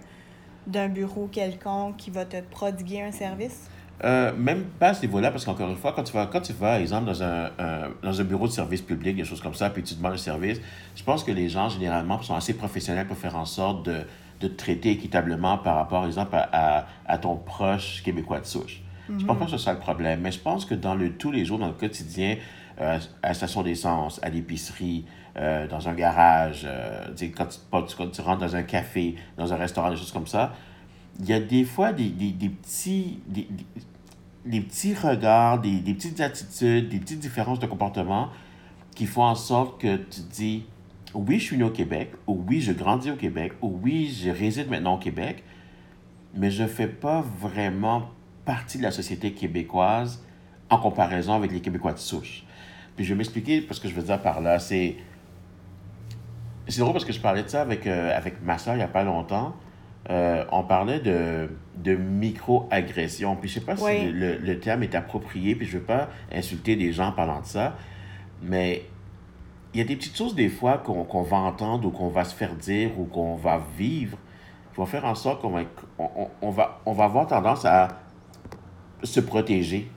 d'un 0.67 0.88
bureau 0.89 1.27
quelconque 1.32 1.98
qui 1.98 2.12
va 2.12 2.25
te 2.25 2.41
prodiguer 2.41 3.01
un 3.01 3.12
service? 3.12 3.70
Euh, 4.03 4.34
même 4.36 4.63
pas 4.79 4.89
à 4.89 4.93
ce 4.93 5.01
niveau-là, 5.03 5.32
parce 5.32 5.46
qu'encore 5.46 5.70
une 5.70 5.77
fois, 5.77 5.93
quand 5.93 6.03
tu 6.03 6.12
vas, 6.13 6.25
quand 6.25 6.41
tu 6.41 6.51
vas, 6.53 6.79
exemple, 6.82 7.05
dans 7.05 7.24
un, 7.24 7.46
un- 7.58 7.89
dans 8.01 8.20
un 8.20 8.24
bureau 8.24 8.48
de 8.48 8.51
service 8.51 8.82
public, 8.82 9.15
des 9.15 9.24
choses 9.24 9.39
comme 9.41 9.53
ça, 9.53 9.70
puis 9.70 9.84
tu 9.84 9.96
demandes 9.96 10.13
un 10.13 10.17
service, 10.17 10.60
je 10.96 11.03
pense 11.03 11.24
que 11.24 11.32
les 11.32 11.48
gens, 11.48 11.70
généralement, 11.70 12.22
sont 12.22 12.36
assez 12.36 12.53
professionnels 12.55 13.08
pour 13.08 13.17
faire 13.17 13.36
en 13.38 13.46
sorte 13.46 13.86
de, 13.86 14.00
de 14.41 14.48
te 14.48 14.55
traiter 14.58 14.91
équitablement 14.91 15.58
par 15.58 15.75
rapport, 15.75 16.05
exemple, 16.05 16.36
à, 16.36 16.50
à, 16.79 16.86
à 17.05 17.17
ton 17.17 17.38
proche 17.38 18.01
québécois 18.03 18.39
de 18.41 18.46
souche. 18.46 18.82
Je 19.20 19.25
pense 19.25 19.38
pas 19.38 19.46
que 19.46 19.51
ce 19.51 19.58
soit 19.58 19.74
le 19.74 19.79
problème, 19.79 20.22
mais 20.22 20.32
je 20.32 20.39
pense 20.39 20.65
que 20.65 20.74
dans 20.75 20.96
le 20.96 21.12
tous 21.12 21.32
les 21.32 21.46
jours, 21.46 21.60
dans 21.60 21.67
le 21.67 21.74
quotidien, 21.74 22.38
euh, 22.82 22.98
à 23.22 23.27
la 23.27 23.34
station 23.34 23.62
d'essence, 23.62 24.20
à 24.24 24.29
l'épicerie, 24.29 25.05
euh, 25.37 25.67
dans 25.67 25.89
un 25.89 25.93
garage, 25.93 26.63
euh, 26.65 27.07
quand, 27.35 27.47
tu, 27.47 27.95
quand 27.95 28.07
tu 28.11 28.21
rentres 28.21 28.41
dans 28.41 28.55
un 28.55 28.63
café, 28.63 29.15
dans 29.37 29.51
un 29.53 29.57
restaurant, 29.57 29.89
des 29.89 29.97
choses 29.97 30.11
comme 30.11 30.27
ça, 30.27 30.53
il 31.19 31.25
y 31.25 31.33
a 31.33 31.39
des 31.39 31.63
fois 31.63 31.93
des, 31.93 32.09
des, 32.09 32.31
des 32.31 32.49
petits... 32.49 33.19
Des, 33.27 33.47
des- 34.45 34.61
petits 34.61 34.93
regards, 34.93 35.61
des, 35.61 35.79
des 35.79 35.93
petites 35.93 36.19
attitudes, 36.19 36.89
des 36.89 36.99
petites 36.99 37.19
différences 37.19 37.59
de 37.59 37.65
comportement 37.65 38.27
qui 38.93 39.05
font 39.05 39.23
en 39.23 39.35
sorte 39.35 39.79
que 39.79 39.95
tu 39.95 40.19
dis 40.29 40.65
oui, 41.13 41.39
je 41.39 41.45
suis 41.45 41.57
né 41.57 41.63
au 41.63 41.69
Québec, 41.69 42.11
ou 42.27 42.43
oui, 42.47 42.59
je 42.59 42.73
grandis 42.73 43.11
au 43.11 43.15
Québec, 43.15 43.53
ou 43.61 43.79
oui, 43.81 44.13
je 44.21 44.29
réside 44.29 44.69
maintenant 44.69 44.95
au 44.95 44.97
Québec, 44.97 45.43
mais 46.35 46.51
je 46.51 46.63
ne 46.63 46.67
fais 46.67 46.87
pas 46.87 47.23
vraiment 47.39 48.09
partie 48.45 48.77
de 48.79 48.83
la 48.83 48.91
société 48.91 49.31
québécoise 49.31 50.23
en 50.69 50.77
comparaison 50.77 51.33
avec 51.35 51.51
les 51.51 51.61
Québécois 51.61 51.93
de 51.93 51.99
souche. 51.99 52.43
Puis 52.95 53.05
je 53.05 53.13
vais 53.13 53.17
m'expliquer 53.17 53.61
parce 53.61 53.79
que 53.79 53.87
je 53.87 53.93
veux 53.93 54.03
dire 54.03 54.21
par 54.21 54.41
là, 54.41 54.59
c'est. 54.59 54.97
C'est 56.67 56.79
drôle 56.79 56.93
parce 56.93 57.05
que 57.05 57.13
je 57.13 57.20
parlais 57.20 57.43
de 57.43 57.50
ça 57.50 57.62
avec, 57.62 57.86
euh, 57.88 58.15
avec 58.15 58.41
ma 58.43 58.58
soeur 58.58 58.75
il 58.75 58.77
n'y 58.77 58.84
a 58.84 58.88
pas 58.88 59.03
longtemps. 59.03 59.55
Euh, 60.10 60.43
on 60.51 60.63
parlait 60.63 61.00
de, 61.00 61.50
de 61.77 61.96
micro-agression. 61.96 63.36
Puis 63.36 63.50
je 63.50 63.55
sais 63.55 63.65
pas 63.65 63.75
Oui. 63.82 63.91
si 64.00 64.12
le, 64.12 64.38
le 64.38 64.60
terme 64.60 64.84
est 64.84 64.96
approprié, 64.96 65.55
puis 65.55 65.65
je 65.65 65.77
veux 65.77 65.84
pas 65.84 66.10
insulter 66.34 66.75
des 66.75 66.91
gens 66.91 67.08
en 67.08 67.12
parlant 67.13 67.41
de 67.41 67.46
ça, 67.46 67.75
mais 68.41 68.84
il 69.74 69.79
y 69.79 69.82
a 69.82 69.86
des 69.86 69.96
petites 69.96 70.15
choses 70.17 70.36
des 70.36 70.50
fois 70.50 70.77
qu'on 70.77 71.03
qu'on 71.03 71.24
va 71.24 71.38
entendre 71.38 71.88
ou 71.88 71.91
qu'on 71.91 72.10
va 72.10 72.25
se 72.25 72.36
faire 72.36 72.53
dire 72.55 72.91
ou 73.00 73.05
qu'on 73.05 73.36
va 73.36 73.62
vivre 73.77 74.17
qui 74.72 74.77
vont 74.77 74.86
faire 74.86 75.05
en 75.05 75.15
sorte 75.15 75.41
qu'on 75.41 75.51
va, 75.51 75.62
on 76.41 76.50
va, 76.50 76.82
on 76.86 76.93
va 76.93 77.03
avoir 77.05 77.27
tendance 77.27 77.63
à 77.63 77.89
se 79.03 79.20
protéger. 79.20 79.89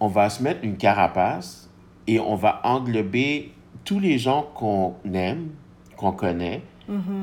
On 0.00 0.08
va 0.08 0.30
se 0.30 0.42
mettre 0.42 0.64
une 0.64 0.76
carapace 0.76 1.70
et 2.06 2.18
on 2.18 2.34
va 2.34 2.60
englober 2.64 3.52
tous 3.84 4.00
les 4.00 4.18
gens 4.18 4.42
qu'on 4.54 4.94
aime, 5.12 5.50
qu'on 6.10 6.16
connaît, 6.16 6.62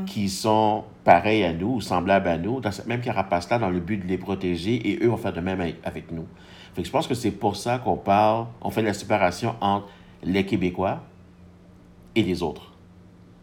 qui 0.07 0.27
sont 0.27 0.83
pareils 1.03 1.43
à 1.43 1.53
nous 1.53 1.75
ou 1.75 1.81
semblables 1.81 2.27
à 2.27 2.37
nous, 2.37 2.59
dans 2.59 2.71
cette 2.71 2.87
même 2.87 3.01
carapace-là, 3.01 3.59
dans 3.59 3.69
le 3.69 3.79
but 3.79 3.97
de 3.97 4.07
les 4.07 4.17
protéger, 4.17 4.75
et 4.89 5.03
eux 5.03 5.07
vont 5.09 5.17
faire 5.17 5.33
de 5.33 5.39
même 5.41 5.61
avec- 5.83 6.11
nous. 6.11 6.25
Fait 6.73 6.81
que 6.81 6.87
je 6.87 6.91
pense 6.91 7.07
que 7.07 7.13
c'est 7.13 7.31
pour 7.31 7.55
ça 7.55 7.77
qu'on 7.77 7.97
parle, 7.97 8.47
on 8.61 8.71
fait 8.71 8.81
la 8.81 8.93
séparation 8.93 9.55
entre 9.61 9.87
les 10.23 10.45
Québécois 10.45 11.03
et 12.15 12.23
les 12.23 12.41
autres. 12.41 12.71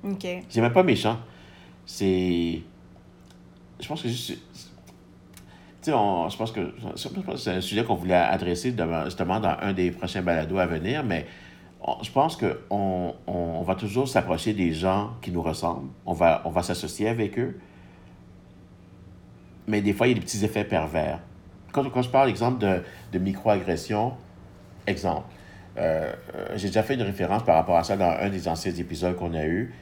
OK. 0.04 0.26
C'est 0.48 0.60
même 0.60 0.72
pas 0.72 0.82
méchant. 0.82 1.18
C'est. 1.86 2.62
Je 3.80 3.86
pense 3.88 4.02
que 4.02 4.08
juste. 4.08 4.30
Tu 4.30 4.38
sais, 5.82 5.92
on- 5.92 6.28
je 6.28 6.36
pense 6.36 6.50
que 6.52 6.72
je 6.96 7.36
c'est 7.36 7.50
un 7.50 7.60
sujet 7.60 7.84
qu'on 7.84 7.94
voulait 7.94 8.14
adresser 8.14 8.74
justement 9.04 9.38
dans 9.40 9.56
un 9.60 9.72
des 9.72 9.90
prochains 9.92 10.22
balados 10.22 10.58
à 10.58 10.66
venir, 10.66 11.04
mais 11.04 11.26
je 12.02 12.10
pense 12.10 12.36
qu'on 12.36 12.56
on, 12.70 13.14
on 13.26 13.62
va 13.62 13.74
toujours 13.74 14.08
s'approcher 14.08 14.52
des 14.52 14.72
gens 14.72 15.12
qui 15.22 15.30
nous 15.30 15.42
ressemblent. 15.42 15.90
On 16.06 16.12
va, 16.12 16.42
on 16.44 16.50
va 16.50 16.62
s'associer 16.62 17.08
avec 17.08 17.38
eux. 17.38 17.58
Mais 19.66 19.80
des 19.80 19.92
fois, 19.92 20.06
il 20.06 20.10
y 20.10 20.12
a 20.12 20.18
des 20.18 20.24
petits 20.24 20.44
effets 20.44 20.64
pervers. 20.64 21.20
Quand, 21.72 21.88
quand 21.90 22.02
je 22.02 22.08
parle, 22.08 22.30
exemple, 22.30 22.58
de, 22.58 22.82
de 23.12 23.18
microagression, 23.18 24.14
exemple, 24.86 25.26
euh, 25.76 26.12
euh, 26.34 26.46
j'ai 26.56 26.68
déjà 26.68 26.82
fait 26.82 26.94
une 26.94 27.02
référence 27.02 27.44
par 27.44 27.54
rapport 27.54 27.76
à 27.76 27.84
ça 27.84 27.96
dans 27.96 28.10
un 28.10 28.30
des 28.30 28.48
anciens 28.48 28.72
épisodes 28.72 29.14
qu'on 29.16 29.34
a 29.34 29.44
eu. 29.44 29.74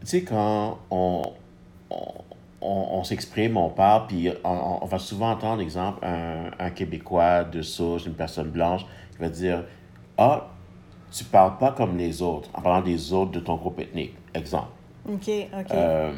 Tu 0.00 0.06
sais, 0.06 0.22
quand 0.24 0.78
on, 0.90 1.22
on, 1.90 1.96
on, 2.60 2.88
on 2.98 3.04
s'exprime, 3.04 3.56
on 3.56 3.70
parle, 3.70 4.08
puis 4.08 4.30
on, 4.44 4.78
on 4.82 4.86
va 4.86 4.98
souvent 4.98 5.30
entendre, 5.30 5.62
exemple, 5.62 6.04
un, 6.04 6.50
un 6.58 6.70
Québécois 6.70 7.44
de 7.44 7.62
souche, 7.62 8.06
une 8.06 8.14
personne 8.14 8.50
blanche, 8.50 8.84
qui 9.12 9.18
va 9.18 9.28
dire 9.28 9.64
Ah, 10.18 10.48
tu 11.10 11.24
parles 11.24 11.56
pas 11.58 11.72
comme 11.72 11.96
les 11.96 12.22
autres, 12.22 12.48
en 12.54 12.60
parlant 12.62 12.84
des 12.84 13.12
autres 13.12 13.30
de 13.32 13.40
ton 13.40 13.56
groupe 13.56 13.78
ethnique. 13.80 14.14
Exemple. 14.34 14.68
OK, 15.08 15.28
OK. 15.28 15.70
Euh, 15.72 16.12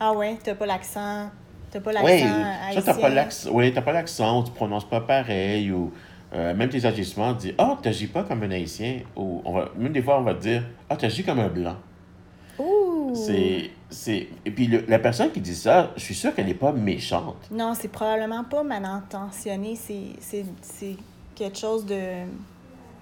Ah 0.00 0.12
ouais, 0.12 0.36
t'as 0.42 0.54
pas 0.54 0.66
l'accent. 0.66 1.28
T'as 1.70 1.80
pas 1.80 1.92
l'accent 1.92 2.06
oui, 2.08 2.20
ça, 2.20 2.66
haïtien. 2.66 2.82
t'as 2.82 2.94
pas 2.94 3.08
l'accent, 3.10 3.50
oui, 3.52 3.72
t'as 3.74 3.82
pas 3.82 3.92
l'accent, 3.92 4.40
ou 4.40 4.44
tu 4.44 4.52
prononces 4.52 4.88
pas 4.88 5.00
pareil, 5.02 5.70
ou 5.70 5.92
euh, 6.34 6.54
même 6.54 6.70
tes 6.70 6.84
agissements, 6.86 7.32
dis, 7.34 7.54
ah, 7.58 7.76
t'agis 7.82 8.06
pas 8.06 8.22
comme 8.22 8.42
un 8.42 8.50
haïtien, 8.50 9.00
ou 9.16 9.42
on 9.44 9.52
va, 9.52 9.68
même 9.76 9.92
des 9.92 10.00
fois, 10.02 10.18
on 10.18 10.22
va 10.22 10.34
te 10.34 10.40
dire, 10.40 10.62
ah, 10.88 10.96
t'agis 10.96 11.24
comme 11.24 11.40
un 11.40 11.48
blanc. 11.48 11.76
Ouh! 12.58 13.12
C'est, 13.14 13.70
c'est, 13.90 14.28
et 14.44 14.50
puis 14.50 14.66
le- 14.66 14.84
la 14.88 14.98
personne 14.98 15.30
qui 15.30 15.40
dit 15.40 15.54
ça, 15.54 15.90
je 15.96 16.02
suis 16.02 16.14
sûr 16.14 16.34
qu'elle 16.34 16.46
n'est 16.46 16.54
pas 16.54 16.72
méchante. 16.72 17.36
Non, 17.50 17.74
c'est 17.74 17.88
probablement 17.88 18.44
pas 18.44 18.62
mal 18.62 18.84
intentionné. 18.84 19.76
C'est, 19.76 20.02
c'est, 20.20 20.44
c'est 20.62 20.96
quelque 21.34 21.56
chose 21.58 21.84
de 21.86 22.00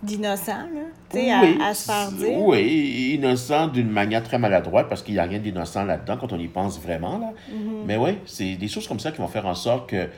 d'innocent, 0.06 0.52
là. 0.52 0.80
Tu 1.10 1.18
sais, 1.18 1.30
à- 1.32 1.40
Oui, 1.42 1.58
à, 1.62 1.74
se 1.74 1.84
faire 1.84 2.12
dire. 2.12 2.38
Oui, 2.40 3.12
innocent 3.14 3.68
d'une 3.68 3.90
manière 3.90 4.22
très 4.22 4.38
maladroite, 4.38 4.88
parce 4.88 5.02
qu'il 5.02 5.14
n'y 5.14 5.20
a 5.20 5.24
rien 5.24 5.38
d'innocent 5.38 5.84
là-dedans 5.84 6.16
quand 6.18 6.32
on 6.32 6.38
y 6.38 6.48
pense 6.48 6.80
vraiment, 6.80 7.18
là. 7.18 7.32
Mm-hmm. 7.50 7.84
Mais 7.86 7.96
oui, 7.96 8.18
c'est 8.26 8.56
des 8.56 8.68
choses 8.68 8.86
comme 8.88 9.00
ça 9.00 9.12
qui 9.12 9.18
vont 9.18 9.28
faire 9.28 9.46
en 9.46 9.54
sorte 9.54 9.88
que 9.90 10.08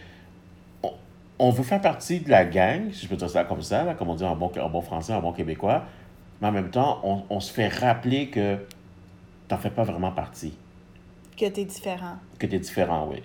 on, 0.83 0.90
on 1.38 1.50
veut 1.50 1.62
faire 1.64 1.80
partie 1.80 2.21
de 2.21 2.30
la 2.30 2.45
gang, 2.45 2.92
si 2.92 3.04
je 3.04 3.09
peux 3.09 3.16
dire 3.16 3.30
ça 3.30 3.45
comme 3.45 3.62
ça, 3.62 3.85
là, 3.85 3.95
comme 3.95 4.09
on 4.11 4.14
dit 4.14 4.25
en 4.25 4.37
bon, 4.37 4.50
en 4.61 4.68
bon 4.71 4.80
français, 4.83 5.12
en 5.12 5.21
bon 5.21 5.33
québécois, 5.33 5.85
mais 6.40 6.49
en 6.49 6.52
même 6.52 6.71
temps, 6.71 7.00
on, 7.02 7.23
on 7.30 7.40
se 7.40 7.52
fait 7.52 7.68
rappeler 7.68 8.28
que 8.28 8.59
t'en 9.49 9.57
fais 9.59 9.71
pas 9.71 9.83
vraiment 9.85 10.12
partie, 10.12 10.52
Que 11.37 11.47
t'es 11.49 11.64
différent. 11.64 12.16
que 12.38 12.47
tu 12.47 12.54
es 12.57 12.59
différent, 12.59 13.09
oui. 13.11 13.23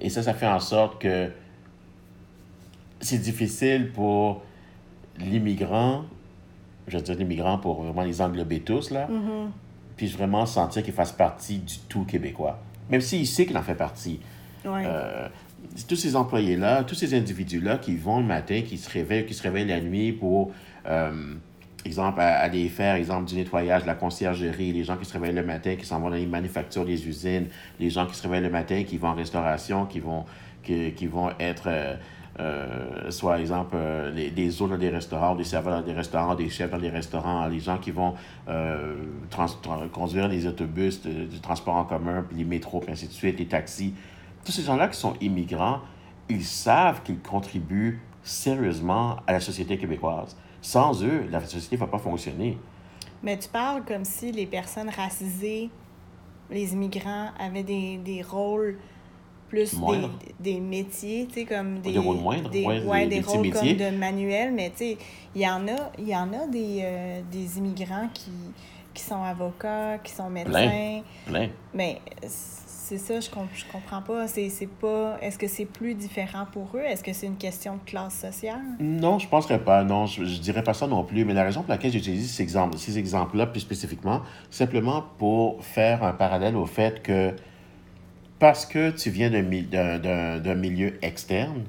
Et 0.00 0.10
ça, 0.10 0.22
ça 0.22 0.34
fait 0.34 0.46
en 0.46 0.60
sorte 0.60 1.00
que 1.00 1.30
c'est 3.00 3.18
difficile 3.18 3.92
pour 3.92 4.42
l'immigrant, 5.18 6.04
je 6.88 6.96
veux 6.96 7.02
dire 7.02 7.16
l'immigrant 7.16 7.58
pour 7.58 7.82
vraiment 7.82 8.02
les 8.02 8.20
englober 8.20 8.60
tous, 8.60 8.90
là, 8.90 9.08
puis 9.96 10.08
vraiment 10.08 10.46
sentir 10.46 10.82
qu'il 10.82 10.92
fasse 10.92 11.12
partie 11.12 11.58
du 11.58 11.78
tout 11.88 12.04
québécois. 12.04 12.58
Même 12.90 13.00
s'il 13.00 13.26
sait 13.26 13.46
qu'il 13.46 13.56
en 13.56 13.62
fait 13.62 13.74
partie. 13.74 14.20
Ouais. 14.64 14.82
Euh, 14.84 15.28
tous 15.88 15.96
ces 15.96 16.16
employés-là, 16.16 16.84
tous 16.84 16.94
ces 16.94 17.14
individus-là 17.14 17.78
qui 17.78 17.96
vont 17.96 18.20
le 18.20 18.26
matin, 18.26 18.62
qui 18.66 18.78
se 18.78 18.88
réveillent, 18.90 19.26
qui 19.26 19.34
se 19.34 19.42
réveillent 19.42 19.66
la 19.66 19.80
nuit 19.80 20.12
pour, 20.12 20.52
euh, 20.86 21.34
exemple, 21.84 22.20
aller 22.20 22.68
faire, 22.68 22.94
exemple, 22.94 23.26
du 23.26 23.36
nettoyage, 23.36 23.82
de 23.82 23.86
la 23.86 23.94
conciergerie, 23.94 24.72
les 24.72 24.84
gens 24.84 24.96
qui 24.96 25.04
se 25.04 25.12
réveillent 25.12 25.34
le 25.34 25.44
matin, 25.44 25.76
qui 25.76 25.86
s'en 25.86 26.00
vont 26.00 26.10
dans 26.10 26.16
les 26.16 26.26
manufactures, 26.26 26.84
les 26.84 27.06
usines, 27.06 27.46
les 27.80 27.90
gens 27.90 28.06
qui 28.06 28.14
se 28.14 28.22
réveillent 28.22 28.42
le 28.42 28.50
matin, 28.50 28.84
qui 28.84 28.96
vont 28.96 29.08
en 29.08 29.14
restauration, 29.14 29.86
qui 29.86 30.00
vont, 30.00 30.24
qui, 30.62 30.92
qui 30.92 31.06
vont 31.06 31.30
être, 31.38 31.68
euh, 31.68 31.94
euh, 32.38 33.10
soit, 33.10 33.40
exemple, 33.40 33.76
euh, 33.76 34.10
les, 34.10 34.30
des 34.30 34.60
hôtes 34.60 34.70
dans 34.70 34.76
des 34.76 34.90
restaurants, 34.90 35.34
des 35.34 35.44
serveurs 35.44 35.80
dans 35.80 35.86
des 35.86 35.94
restaurants, 35.94 36.34
des 36.34 36.50
chefs 36.50 36.70
dans 36.70 36.78
des 36.78 36.90
restaurants, 36.90 37.46
les 37.46 37.60
gens 37.60 37.78
qui 37.78 37.90
vont 37.90 38.14
euh, 38.48 38.94
conduire 39.92 40.28
les 40.28 40.46
autobus 40.46 41.00
du 41.00 41.40
transport 41.40 41.76
en 41.76 41.84
commun, 41.84 42.24
puis 42.28 42.38
les 42.38 42.44
métros, 42.44 42.80
puis 42.80 42.92
ainsi 42.92 43.08
de 43.08 43.12
suite, 43.12 43.38
les 43.38 43.46
taxis. 43.46 43.94
Tous 44.44 44.52
ces 44.52 44.62
gens-là 44.62 44.88
qui 44.88 44.98
sont 44.98 45.14
immigrants, 45.20 45.80
ils 46.28 46.44
savent 46.44 47.02
qu'ils 47.02 47.20
contribuent 47.20 48.00
sérieusement 48.22 49.16
à 49.26 49.32
la 49.32 49.40
société 49.40 49.78
québécoise. 49.78 50.36
Sans 50.60 51.02
eux, 51.02 51.26
la 51.30 51.40
société 51.44 51.76
ne 51.76 51.80
va 51.80 51.86
pas 51.86 51.98
fonctionner. 51.98 52.58
Mais 53.22 53.38
tu 53.38 53.48
parles 53.48 53.82
comme 53.84 54.04
si 54.04 54.30
les 54.30 54.46
personnes 54.46 54.90
racisées, 54.90 55.70
les 56.50 56.72
immigrants, 56.74 57.30
avaient 57.38 57.62
des, 57.62 57.96
des 57.98 58.22
rôles 58.22 58.76
plus 59.48 59.74
des, 59.74 60.54
des, 60.54 60.60
métiers, 60.60 61.26
tu 61.26 61.40
sais, 61.40 61.44
comme 61.44 61.80
des... 61.80 61.92
Des 61.92 61.98
rôles 61.98 62.18
moindres, 62.18 62.50
des, 62.50 62.64
ouais, 62.64 63.06
des, 63.06 63.20
rôles 63.20 63.50
comme 63.50 63.66
de 63.66 63.96
manuel, 63.96 64.52
mais 64.52 64.70
tu 64.70 64.78
sais, 64.78 64.98
il 65.34 65.42
y 65.42 65.48
en 65.48 65.66
a, 65.68 65.92
il 65.98 66.08
y 66.08 66.16
en 66.16 66.32
a 66.32 66.46
des, 66.46 66.80
euh, 66.82 67.20
des 67.30 67.58
immigrants 67.58 68.08
qui, 68.12 68.30
qui 68.94 69.02
sont 69.02 69.22
avocats, 69.22 69.98
qui 69.98 70.12
sont 70.12 70.30
médecins. 70.30 71.02
Plein. 71.26 71.48
Mais 71.74 72.00
c'est 72.86 72.98
ça, 72.98 73.18
je, 73.18 73.28
je 73.54 73.64
comprends 73.70 74.00
pas. 74.00 74.28
C'est 74.28 74.68
pas... 74.80 75.18
Est-ce 75.20 75.38
que 75.38 75.48
c'est 75.48 75.64
plus 75.64 75.94
différent 75.94 76.46
pour 76.52 76.68
eux? 76.76 76.82
Est-ce 76.82 77.02
que 77.02 77.12
c'est 77.12 77.26
une 77.26 77.36
question 77.36 77.74
de 77.74 77.80
classe 77.84 78.14
sociale? 78.14 78.60
Non, 78.78 79.18
je 79.18 79.26
penserais 79.28 79.58
pas. 79.58 79.82
Non, 79.82 80.06
je, 80.06 80.24
je 80.24 80.40
dirais 80.40 80.62
pas 80.62 80.72
ça 80.72 80.86
non 80.86 81.02
plus. 81.02 81.24
Mais 81.24 81.34
la 81.34 81.42
raison 81.42 81.62
pour 81.62 81.70
laquelle 81.70 81.90
j'utilise 81.90 82.30
ces 82.30 82.42
exemples, 82.42 82.78
ces 82.78 82.96
exemples-là 82.96 83.46
plus 83.46 83.60
spécifiquement, 83.60 84.22
simplement 84.50 85.04
pour 85.18 85.64
faire 85.64 86.04
un 86.04 86.12
parallèle 86.12 86.54
au 86.54 86.66
fait 86.66 87.02
que 87.02 87.34
parce 88.38 88.66
que 88.66 88.90
tu 88.90 89.10
viens 89.10 89.30
d'un 89.30 90.54
milieu 90.54 90.94
externe, 91.02 91.64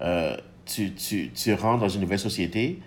euh, 0.00 0.36
tu, 0.64 0.92
tu, 0.92 1.30
tu, 1.30 1.54
rentres 1.54 1.80
dans 1.80 1.88
une 1.88 2.00
nouvelle 2.00 2.18
société, 2.18 2.80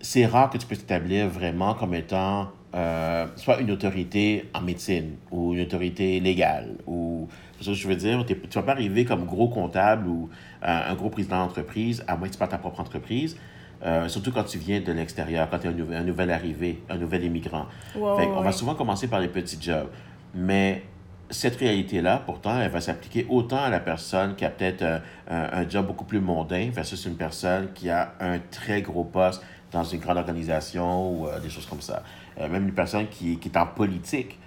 c'est 0.00 0.26
rare 0.26 0.50
que 0.50 0.58
tu 0.58 0.66
puisses 0.66 0.80
t'établir 0.80 1.28
vraiment 1.28 1.74
comme 1.74 1.94
étant 1.94 2.48
euh, 2.74 3.26
soit 3.36 3.60
une 3.60 3.70
autorité 3.70 4.48
en 4.54 4.60
médecine 4.60 5.16
ou 5.30 5.54
une 5.54 5.60
autorité 5.60 6.20
légale. 6.20 6.76
Ou, 6.86 7.28
ce 7.60 7.70
que 7.70 7.74
je 7.74 7.88
veux 7.88 7.96
dire, 7.96 8.24
tu 8.24 8.34
ne 8.34 8.52
vas 8.54 8.62
pas 8.62 8.72
arriver 8.72 9.04
comme 9.04 9.26
gros 9.26 9.48
comptable 9.48 10.08
ou 10.08 10.30
un 10.62 10.94
gros 10.94 11.10
président 11.10 11.38
d'entreprise, 11.38 12.02
à 12.06 12.16
moins 12.16 12.28
que 12.28 12.32
tu 12.32 12.38
pas 12.38 12.48
ta 12.48 12.56
propre 12.56 12.80
entreprise. 12.80 13.36
Euh, 13.82 14.08
surtout 14.08 14.30
quand 14.30 14.44
tu 14.44 14.58
viens 14.58 14.80
de 14.80 14.92
l'extérieur, 14.92 15.48
quand 15.50 15.58
tu 15.58 15.66
es 15.66 15.96
un, 15.96 16.02
nouvel 16.02 16.30
arrivé, 16.30 16.82
un 16.90 16.98
nouvel 16.98 17.24
immigrant. 17.24 17.66
On 17.96 18.42
va 18.42 18.52
souvent 18.52 18.74
commencer 18.74 19.08
par 19.08 19.20
les 19.20 19.28
petits 19.28 19.58
jobs. 19.60 19.88
Mais 20.34 20.82
cette 21.30 21.56
réalité-là, 21.56 22.22
pourtant, 22.26 22.60
elle 22.60 22.70
va 22.70 22.80
s'appliquer 22.80 23.26
autant 23.28 23.62
à 23.62 23.68
la 23.70 23.80
personne 23.80 24.34
qui 24.34 24.44
a 24.44 24.50
peut-être 24.50 24.82
euh, 24.82 24.98
un, 25.28 25.68
job 25.68 25.86
beaucoup 25.86 26.04
plus 26.04 26.20
mondain 26.20 26.70
versus 26.72 27.04
une 27.06 27.16
personne 27.16 27.72
qui 27.72 27.88
a 27.88 28.14
un 28.20 28.38
très 28.38 28.82
gros 28.82 29.04
poste 29.04 29.42
dans 29.72 29.84
une 29.84 30.00
grande 30.00 30.18
organisation 30.18 31.12
ou 31.12 31.28
euh, 31.28 31.38
des 31.38 31.48
choses 31.48 31.66
comme 31.66 31.80
ça. 31.80 32.02
Euh, 32.38 32.48
même 32.48 32.64
une 32.64 32.74
personne 32.74 33.06
qui, 33.08 33.38
qui, 33.38 33.48
est 33.48 33.56
en 33.56 33.66
politique 33.66 34.38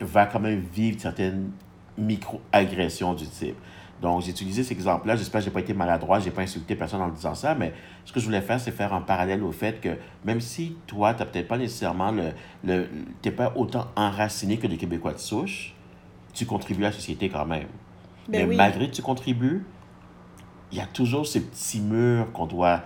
va 0.00 0.26
quand 0.26 0.40
même 0.40 0.60
vivre 0.72 1.00
certaines 1.00 1.50
micro-agressions 1.98 3.14
du 3.14 3.26
type. 3.26 3.56
Donc, 4.00 4.22
j'ai 4.22 4.30
utilisé 4.30 4.62
cet 4.62 4.72
exemple-là. 4.72 5.16
J'espère 5.16 5.40
que 5.40 5.46
je 5.46 5.50
n'ai 5.50 5.54
pas 5.54 5.60
été 5.60 5.72
maladroit, 5.72 6.20
je 6.20 6.26
n'ai 6.26 6.30
pas 6.30 6.42
insulté 6.42 6.76
personne 6.76 7.00
en 7.00 7.08
disant 7.08 7.34
ça, 7.34 7.54
mais 7.54 7.72
ce 8.04 8.12
que 8.12 8.20
je 8.20 8.26
voulais 8.26 8.40
faire, 8.40 8.60
c'est 8.60 8.72
faire 8.72 8.92
un 8.92 9.00
parallèle 9.00 9.42
au 9.42 9.52
fait 9.52 9.80
que 9.80 9.96
même 10.24 10.40
si 10.40 10.76
toi, 10.86 11.14
tu 11.14 11.20
n'as 11.20 11.26
peut-être 11.26 11.48
pas 11.48 11.58
nécessairement 11.58 12.12
le. 12.12 12.32
le 12.64 12.88
tu 13.22 13.32
pas 13.32 13.52
autant 13.56 13.86
enraciné 13.96 14.58
que 14.58 14.66
les 14.66 14.76
Québécois 14.76 15.14
de 15.14 15.18
souche, 15.18 15.73
tu 16.34 16.46
contribues 16.46 16.84
à 16.84 16.88
la 16.88 16.92
société 16.92 17.28
quand 17.28 17.46
même. 17.46 17.68
Ben 18.28 18.48
Mais 18.48 18.56
malgré 18.56 18.90
que 18.90 18.94
tu 18.94 19.02
contribues, 19.02 19.64
il 20.72 20.78
y 20.78 20.80
a 20.80 20.86
toujours 20.86 21.26
ce 21.26 21.38
petit 21.38 21.80
mur 21.80 22.32
qu'on 22.32 22.46
doit, 22.46 22.82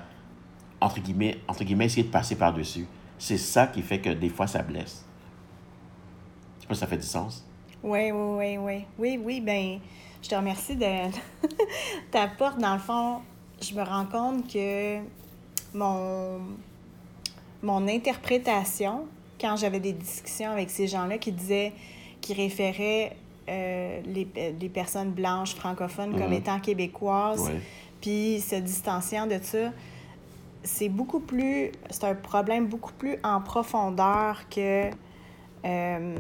entre 0.80 1.00
guillemets, 1.00 1.38
entre 1.48 1.64
guillemets, 1.64 1.86
essayer 1.86 2.04
de 2.04 2.10
passer 2.10 2.36
par-dessus. 2.36 2.86
C'est 3.18 3.38
ça 3.38 3.66
qui 3.66 3.82
fait 3.82 4.00
que 4.00 4.10
des 4.10 4.28
fois, 4.28 4.46
ça 4.46 4.62
blesse. 4.62 5.04
Je 6.58 6.62
sais 6.62 6.68
pas 6.68 6.74
si 6.74 6.80
ça 6.80 6.86
fait 6.86 6.98
du 6.98 7.06
sens. 7.06 7.44
Oui, 7.82 8.10
oui, 8.12 8.36
oui, 8.36 8.58
oui. 8.58 8.84
Oui, 8.98 9.20
oui, 9.24 9.40
ben, 9.40 9.78
je 10.22 10.28
te 10.28 10.34
remercie 10.34 10.76
de 10.76 10.84
ta 12.10 12.28
porte. 12.28 12.58
Dans 12.58 12.74
le 12.74 12.80
fond, 12.80 13.20
je 13.60 13.74
me 13.74 13.82
rends 13.82 14.06
compte 14.06 14.52
que 14.52 14.98
mon, 15.72 16.40
mon 17.62 17.88
interprétation, 17.88 19.06
quand 19.40 19.56
j'avais 19.56 19.80
des 19.80 19.92
discussions 19.92 20.50
avec 20.50 20.70
ces 20.70 20.88
gens-là 20.88 21.18
qui 21.18 21.32
disaient, 21.32 21.72
qui 22.20 22.34
référaient 22.34 23.16
euh, 23.48 24.00
les, 24.04 24.28
les, 24.60 24.68
personnes 24.68 25.10
blanches 25.10 25.54
francophones 25.54 26.12
comme 26.12 26.28
mhm. 26.28 26.34
étant 26.34 26.60
québécoises, 26.60 27.50
puis 28.00 28.40
se 28.40 28.56
distanciant 28.56 29.26
de 29.26 29.38
ça, 29.42 29.72
c'est 30.62 30.88
beaucoup 30.88 31.20
plus, 31.20 31.72
c'est 31.90 32.04
un 32.04 32.14
problème 32.14 32.66
beaucoup 32.66 32.92
plus 32.92 33.16
en 33.22 33.40
profondeur 33.40 34.48
que, 34.48 34.90
euh, 35.64 36.16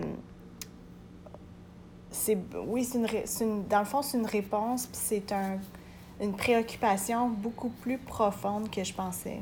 c'est, 2.10 2.38
oui, 2.66 2.84
c'est 2.84 2.98
une, 2.98 3.06
une, 3.40 3.66
dans 3.66 3.80
le 3.80 3.84
fond, 3.84 4.02
c'est 4.02 4.18
une 4.18 4.26
réponse, 4.26 4.86
puis 4.86 4.98
c'est 5.00 5.32
un, 5.32 5.58
une 6.20 6.32
préoccupation 6.32 7.28
beaucoup 7.28 7.68
plus 7.68 7.98
profonde 7.98 8.70
que 8.70 8.82
je 8.82 8.92
pensais. 8.92 9.40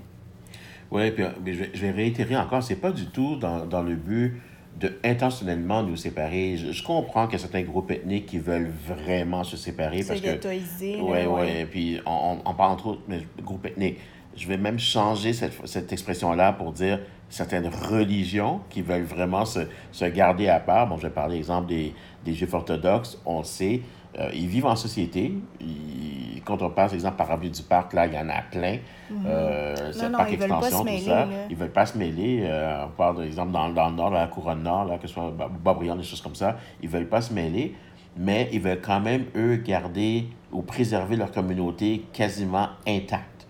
Oui, 0.90 1.10
puis 1.10 1.24
je 1.46 1.50
vais, 1.50 1.70
je 1.72 1.80
vais 1.82 1.90
réitérer 1.90 2.36
encore, 2.36 2.62
c'est 2.62 2.76
pas 2.76 2.92
du 2.92 3.06
tout 3.06 3.36
dans, 3.36 3.64
dans 3.64 3.82
le 3.82 3.94
but 3.94 4.40
de 4.78 4.92
intentionnellement 5.04 5.82
nous 5.82 5.96
séparer. 5.96 6.56
Je, 6.56 6.82
comprends 6.82 7.26
qu'il 7.26 7.34
y 7.34 7.36
a 7.36 7.38
certains 7.40 7.62
groupes 7.62 7.90
ethniques 7.90 8.26
qui 8.26 8.38
veulent 8.38 8.70
vraiment 8.86 9.42
se 9.42 9.56
séparer 9.56 10.04
parce 10.06 10.20
que... 10.20 10.46
Oui, 10.46 11.00
oui, 11.00 11.26
ouais. 11.26 11.66
puis 11.70 12.00
on, 12.04 12.38
on, 12.44 12.54
parle 12.54 12.72
entre 12.72 12.86
autres 12.88 13.02
de 13.08 13.42
groupes 13.42 13.66
ethniques. 13.66 13.98
Je 14.36 14.46
vais 14.46 14.58
même 14.58 14.78
changer 14.78 15.32
cette, 15.32 15.66
cette 15.66 15.92
expression-là 15.92 16.52
pour 16.52 16.72
dire 16.72 17.00
certaines 17.30 17.68
religions 17.68 18.60
qui 18.68 18.82
veulent 18.82 19.04
vraiment 19.04 19.46
se, 19.46 19.60
se 19.92 20.04
garder 20.04 20.48
à 20.48 20.60
part. 20.60 20.88
Bon, 20.88 20.98
je 20.98 21.06
vais 21.06 21.12
parler, 21.12 21.38
exemple, 21.38 21.68
des, 21.68 21.94
des 22.24 22.34
Juifs 22.34 22.52
orthodoxes. 22.52 23.18
On 23.24 23.42
sait, 23.42 23.80
euh, 24.18 24.30
ils 24.34 24.48
vivent 24.48 24.66
en 24.66 24.76
société. 24.76 25.32
Ils, 25.60 26.42
quand 26.46 26.62
on 26.62 26.70
passe, 26.70 26.92
exemple, 26.94 27.16
par 27.16 27.30
Avenue 27.30 27.50
du 27.50 27.62
Parc, 27.62 27.92
là, 27.92 28.06
il 28.06 28.14
y 28.14 28.18
en 28.18 28.28
a 28.28 28.40
plein. 28.50 28.76
Mm 29.10 29.14
-hmm. 29.14 29.26
euh, 29.26 30.10
parc 30.16 30.32
extension, 30.32 30.84
tout 30.84 30.98
ça. 31.04 31.28
Ils 31.50 31.56
veulent 31.56 31.72
pas 31.72 31.86
se 31.86 31.98
mêler. 31.98 32.40
Euh, 32.44 32.86
on 32.86 32.90
parle, 32.96 33.16
par 33.16 33.24
exemple, 33.24 33.52
dans, 33.52 33.68
dans, 33.68 33.88
le 33.90 33.96
nord, 33.96 34.10
dans 34.10 34.18
la 34.18 34.28
couronne 34.28 34.62
nord, 34.62 34.84
là, 34.84 34.96
que 34.98 35.06
ce 35.08 35.14
soit 35.14 35.34
Boisbriand, 35.64 35.96
des 35.96 36.04
choses 36.04 36.22
comme 36.22 36.36
ça. 36.36 36.56
Ils 36.82 36.88
veulent 36.88 37.08
pas 37.08 37.20
se 37.20 37.32
mêler, 37.34 37.74
mais 38.16 38.48
ils 38.52 38.60
veulent 38.60 38.80
quand 38.80 39.00
même, 39.00 39.24
eux, 39.34 39.56
garder 39.56 40.28
ou 40.52 40.62
préserver 40.62 41.16
leur 41.16 41.32
communauté 41.32 42.04
quasiment 42.12 42.68
intacte. 42.86 43.40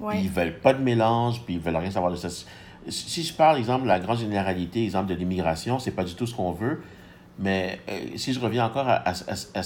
Ouais. 0.00 0.20
Ils 0.22 0.30
veulent 0.30 0.58
pas 0.66 0.72
de 0.78 0.82
mélange, 0.82 1.42
puis 1.44 1.54
ils 1.54 1.60
veulent 1.60 1.76
rien 1.76 1.90
savoir 1.90 2.10
de 2.10 2.16
ça. 2.16 2.28
Si 2.88 3.22
je 3.22 3.34
parle, 3.34 3.58
exemple, 3.58 3.82
de 3.82 3.88
la 3.88 4.00
grande 4.04 4.18
généralité, 4.18 4.84
exemple, 4.84 5.08
de 5.12 5.14
l'immigration, 5.14 5.78
c'est 5.78 5.96
pas 6.00 6.04
du 6.04 6.14
tout 6.14 6.26
ce 6.26 6.34
qu'on 6.34 6.52
veut. 6.52 6.76
Mais 7.38 7.80
euh, 7.88 8.16
si 8.16 8.32
je 8.32 8.40
reviens 8.40 8.64
encore 8.64 8.88
à, 8.88 8.96
à, 9.10 9.10
à, 9.10 9.60
à 9.60 9.62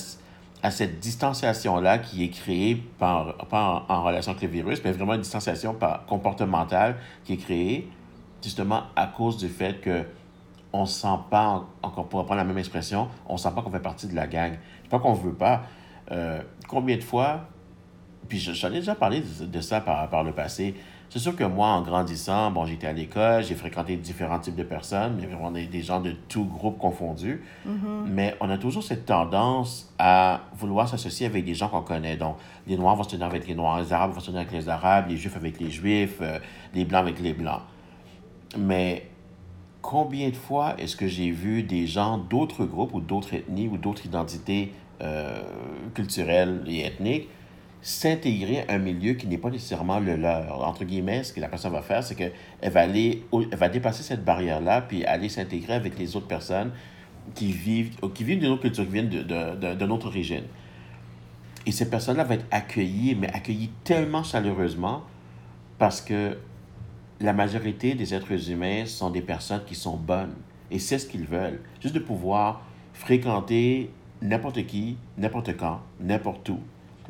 cette 0.68 1.00
distanciation-là 1.00 1.98
qui 1.98 2.24
est 2.24 2.28
créée 2.28 2.76
par, 2.98 3.34
pas 3.48 3.86
en, 3.88 4.02
relation 4.02 4.32
avec 4.32 4.42
le 4.42 4.48
virus, 4.48 4.82
mais 4.84 4.92
vraiment 4.92 5.14
une 5.14 5.22
distanciation 5.22 5.72
par, 5.72 6.04
comportementale 6.04 6.96
qui 7.24 7.34
est 7.34 7.38
créée 7.38 7.88
justement 8.42 8.82
à 8.96 9.06
cause 9.06 9.38
du 9.38 9.48
fait 9.48 9.80
que 9.80 10.04
on 10.72 10.82
ne 10.82 10.86
sent 10.86 11.18
pas, 11.30 11.64
encore 11.82 12.08
pour 12.08 12.20
reprendre 12.20 12.38
la 12.38 12.44
même 12.44 12.58
expression, 12.58 13.08
on 13.26 13.32
ne 13.32 13.38
sent 13.38 13.48
pas 13.54 13.62
qu'on 13.62 13.70
fait 13.70 13.80
partie 13.80 14.06
de 14.06 14.14
la 14.14 14.26
gang. 14.26 14.52
C'est 14.82 14.90
pas 14.90 15.00
qu'on 15.00 15.16
ne 15.16 15.20
veut 15.20 15.34
pas. 15.34 15.62
Euh, 16.12 16.42
combien 16.68 16.96
de 16.96 17.02
fois, 17.02 17.40
puis 18.28 18.38
j'en 18.38 18.68
ai 18.68 18.76
déjà 18.76 18.94
parlé 18.94 19.20
de, 19.40 19.60
ça 19.60 19.80
par 19.80 20.22
le 20.22 20.32
passé, 20.32 20.76
c'est 21.10 21.18
sûr 21.18 21.34
que 21.34 21.42
moi, 21.42 21.66
en 21.70 21.82
grandissant, 21.82 22.52
bon, 22.52 22.66
j'étais 22.66 22.86
à 22.86 22.92
l'école, 22.92 23.42
j'ai 23.42 23.56
fréquenté 23.56 23.96
différents 23.96 24.38
types 24.38 24.54
de 24.54 24.62
personnes, 24.62 25.16
mais 25.20 25.26
vraiment 25.26 25.50
des, 25.50 25.66
des 25.66 25.82
gens 25.82 26.00
de 26.00 26.12
tous 26.28 26.44
groupes 26.44 26.78
confondus. 26.78 27.42
Mm-hmm. 27.66 28.06
Mais 28.06 28.36
on 28.40 28.48
a 28.48 28.56
toujours 28.56 28.84
cette 28.84 29.06
tendance 29.06 29.92
à 29.98 30.42
vouloir 30.56 30.88
s'associer 30.88 31.26
avec 31.26 31.44
des 31.44 31.54
gens 31.54 31.68
qu'on 31.68 31.82
connaît. 31.82 32.16
Donc, 32.16 32.36
les 32.68 32.76
Noirs 32.76 32.94
vont 32.94 33.02
se 33.02 33.10
tenir 33.10 33.26
avec 33.26 33.48
les 33.48 33.56
Noirs, 33.56 33.80
les 33.80 33.92
Arabes 33.92 34.12
vont 34.12 34.20
se 34.20 34.26
tenir 34.26 34.42
avec 34.42 34.52
les 34.52 34.68
Arabes, 34.68 35.06
les 35.08 35.16
Juifs 35.16 35.36
avec 35.36 35.58
les 35.58 35.70
Juifs, 35.70 36.18
euh, 36.20 36.38
les 36.74 36.84
Blancs 36.84 37.00
avec 37.00 37.18
les 37.18 37.32
Blancs. 37.32 37.62
Mais 38.56 39.08
combien 39.82 40.30
de 40.30 40.36
fois 40.36 40.76
est-ce 40.78 40.94
que 40.94 41.08
j'ai 41.08 41.32
vu 41.32 41.64
des 41.64 41.88
gens 41.88 42.18
d'autres 42.18 42.64
groupes 42.64 42.94
ou 42.94 43.00
d'autres 43.00 43.34
ethnies 43.34 43.66
ou 43.66 43.78
d'autres 43.78 44.06
identités 44.06 44.72
euh, 45.02 45.42
culturelles 45.92 46.62
et 46.68 46.86
ethniques 46.86 47.28
s'intégrer 47.82 48.64
à 48.68 48.74
un 48.74 48.78
milieu 48.78 49.14
qui 49.14 49.26
n'est 49.26 49.38
pas 49.38 49.50
nécessairement 49.50 50.00
le 50.00 50.16
leur. 50.16 50.66
Entre 50.66 50.84
guillemets, 50.84 51.24
ce 51.24 51.32
que 51.32 51.40
la 51.40 51.48
personne 51.48 51.72
va 51.72 51.82
faire, 51.82 52.02
c'est 52.04 52.14
qu'elle 52.14 52.32
va 52.62 52.80
aller, 52.80 53.24
va 53.52 53.68
dépasser 53.68 54.02
cette 54.02 54.24
barrière-là, 54.24 54.82
puis 54.82 55.04
aller 55.04 55.28
s'intégrer 55.28 55.74
avec 55.74 55.98
les 55.98 56.16
autres 56.16 56.26
personnes 56.26 56.72
qui 57.34 57.52
vivent, 57.52 57.96
d'une 58.00 58.46
autre 58.46 58.62
culture, 58.62 58.84
qui 58.84 58.92
viennent 58.92 59.08
de, 59.08 59.22
de, 59.22 59.74
de, 59.74 59.86
autre 59.86 60.08
origine. 60.08 60.44
Et 61.66 61.72
ces 61.72 61.88
personnes-là 61.88 62.24
vont 62.24 62.34
être 62.34 62.46
accueillies, 62.50 63.14
mais 63.14 63.28
accueillies 63.32 63.70
tellement 63.84 64.22
chaleureusement 64.22 65.02
parce 65.78 66.00
que 66.00 66.36
la 67.20 67.32
majorité 67.32 67.94
des 67.94 68.14
êtres 68.14 68.50
humains 68.50 68.86
sont 68.86 69.10
des 69.10 69.20
personnes 69.20 69.62
qui 69.66 69.74
sont 69.74 69.96
bonnes. 69.96 70.34
Et 70.70 70.78
c'est 70.78 70.98
ce 70.98 71.06
qu'ils 71.06 71.26
veulent. 71.26 71.60
Juste 71.80 71.94
de 71.94 72.00
pouvoir 72.00 72.62
fréquenter 72.94 73.90
n'importe 74.22 74.66
qui, 74.66 74.96
n'importe 75.18 75.56
quand, 75.56 75.80
n'importe 76.00 76.48
où, 76.48 76.60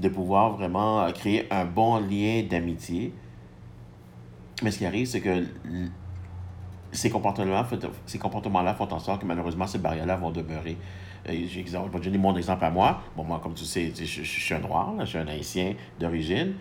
de 0.01 0.09
pouvoir 0.09 0.53
vraiment 0.53 1.03
euh, 1.03 1.11
créer 1.13 1.47
un 1.53 1.65
bon 1.65 1.99
lien 1.99 2.43
d'amitié. 2.49 3.13
Mais 4.63 4.71
ce 4.71 4.79
qui 4.79 4.87
arrive, 4.87 5.07
c'est 5.07 5.21
que 5.21 5.45
ces 6.93 7.11
comportements-là 7.11 7.67
ces 8.07 8.19
comportements 8.19 8.75
font 8.75 8.93
en 8.93 8.99
sorte 8.99 9.21
que 9.21 9.27
malheureusement, 9.27 9.67
ces 9.67 9.79
barrières-là 9.79 10.17
vont 10.17 10.31
demeurer. 10.31 10.77
J'ai 11.27 11.47
je 11.47 11.77
vais 11.77 12.01
donner 12.01 12.19
mon 12.19 12.35
exemple 12.37 12.65
à 12.65 12.71
moi. 12.71 13.03
Bon, 13.17 13.25
moi, 13.25 13.41
comme 13.43 13.55
tu 13.55 13.65
sais, 13.65 13.93
je, 13.95 14.05
je, 14.05 14.23
suis 14.23 14.55
un 14.55 14.61
noir, 14.61 14.95
je 15.01 15.05
suis 15.05 15.19
un 15.19 15.29
haïtien 15.29 15.75
d'origine, 15.99 16.55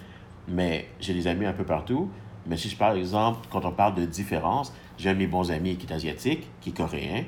mais 0.47 0.88
j'ai 0.99 1.13
des 1.13 1.28
amis 1.28 1.45
un 1.45 1.54
peu 1.54 1.63
partout. 1.63 2.10
Mais 2.45 2.58
si 2.58 2.69
je 2.69 2.75
parle, 2.75 2.97
exemple, 2.97 3.47
quand 3.49 3.65
on 3.65 3.71
parle 3.71 3.95
de 3.95 4.06
différence, 4.06 4.73
j'ai 4.97 5.10
un 5.10 5.13
de 5.13 5.19
mes 5.19 5.28
bons 5.28 5.52
amis 5.52 5.78
qui 5.78 5.88
est 5.88 5.93
asiatique, 5.93 6.47
qui 6.62 6.69
est 6.69 6.73
coréen, 6.73 7.23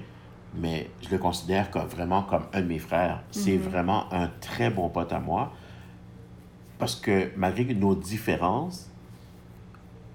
mais 0.56 0.89
je 1.02 1.10
le 1.10 1.17
considère 1.17 1.71
comme, 1.71 1.88
vraiment 1.88 2.24
comme 2.24 2.43
un 2.54 2.62
de 2.62 2.67
mes 2.67 2.80
frères. 2.80 3.21
C'est 3.32 3.58
mhm. 3.58 3.62
vraiment 3.62 4.12
un 4.13 4.28
très 4.41 4.69
bon 4.69 4.89
pote 4.89 5.13
à 5.13 5.19
moi. 5.19 5.54
Parce 6.82 6.96
que 6.96 7.30
malgré 7.38 7.76
nos 7.76 7.94
différences, 7.94 8.89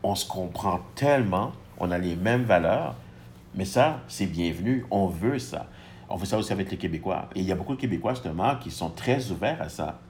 on 0.02 0.16
se 0.16 0.26
comprend 0.26 0.81
tellement, 0.96 1.52
on 1.79 1.92
a 1.92 1.98
les 1.98 2.16
mêmes 2.16 2.42
valeurs, 2.42 2.96
mais 3.55 3.64
ça, 3.64 4.00
c'est 4.09 4.26
bienvenu. 4.26 4.85
On 4.90 5.07
veut 5.07 5.38
ça. 5.38 5.68
On 6.09 6.16
veut 6.16 6.26
ça 6.26 6.37
aussi 6.37 6.52
avec 6.52 6.68
les 6.72 6.76
Québécois. 6.76 7.29
Et 7.37 7.38
il 7.38 7.46
y 7.46 7.52
a 7.52 7.55
beaucoup 7.55 7.76
de 7.76 7.81
Québécois, 7.81 8.14
justement, 8.14 8.57
qui 8.57 8.72
sont 8.72 8.90
très 8.90 9.31
ouverts 9.31 9.62
à 9.62 9.68
ça. 9.68 10.00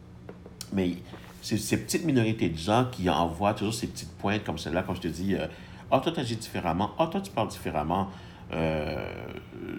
Mais 0.73 0.95
c'est 1.43 1.59
ces 1.59 1.77
petites 1.77 2.07
minorités 2.07 2.49
de 2.49 2.57
gens 2.57 2.87
qui 2.91 3.11
envoient 3.11 3.53
toujours 3.53 3.75
ces 3.75 3.89
petites 3.89 4.17
pointes 4.17 4.43
comme 4.43 4.57
celle-là, 4.57 4.83
quand 4.83 4.95
je 4.95 5.03
te 5.03 5.09
dis, 5.09 5.37
ah, 5.91 6.01
toi, 6.01 6.11
tu 6.11 6.21
agis 6.21 6.37
différemment, 6.37 6.93
ah, 6.99 7.07
toi, 7.09 7.21
tu 7.21 7.33
parles 7.33 7.49
différemment. 7.49 8.09
Euh, 8.55 9.11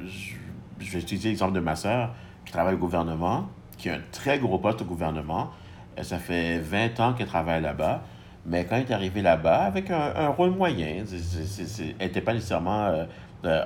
je, 0.06 0.92
vais 0.92 1.00
utiliser 1.00 1.30
l'exemple 1.30 1.54
de 1.54 1.60
ma 1.60 1.76
sœur 1.76 2.13
qui 2.46 2.52
travaille 2.52 2.76
au 2.76 2.78
gouvernement, 2.78 3.50
qui 3.80 3.90
a 3.90 3.96
un 3.96 4.02
très 4.12 4.38
gros 4.38 4.60
poste 4.60 4.84
au 4.84 4.86
gouvernement. 4.86 5.50
Euh, 5.98 6.04
ça 6.04 6.18
fait 6.20 6.60
20 6.60 7.00
ans 7.00 7.14
qu'elle 7.14 7.28
travaille 7.28 7.62
là-bas. 7.62 8.02
Mais 8.46 8.66
quand 8.66 8.78
elle 8.78 8.84
est 8.84 8.94
arrivée 8.94 9.22
là-bas, 9.22 9.64
avec 9.64 9.92
un, 9.92 10.30
rôle 10.30 10.52
moyen, 10.52 11.04
elle 11.04 11.96
n'était 12.00 12.22
pas 12.22 12.34
nécessairement 12.34 13.06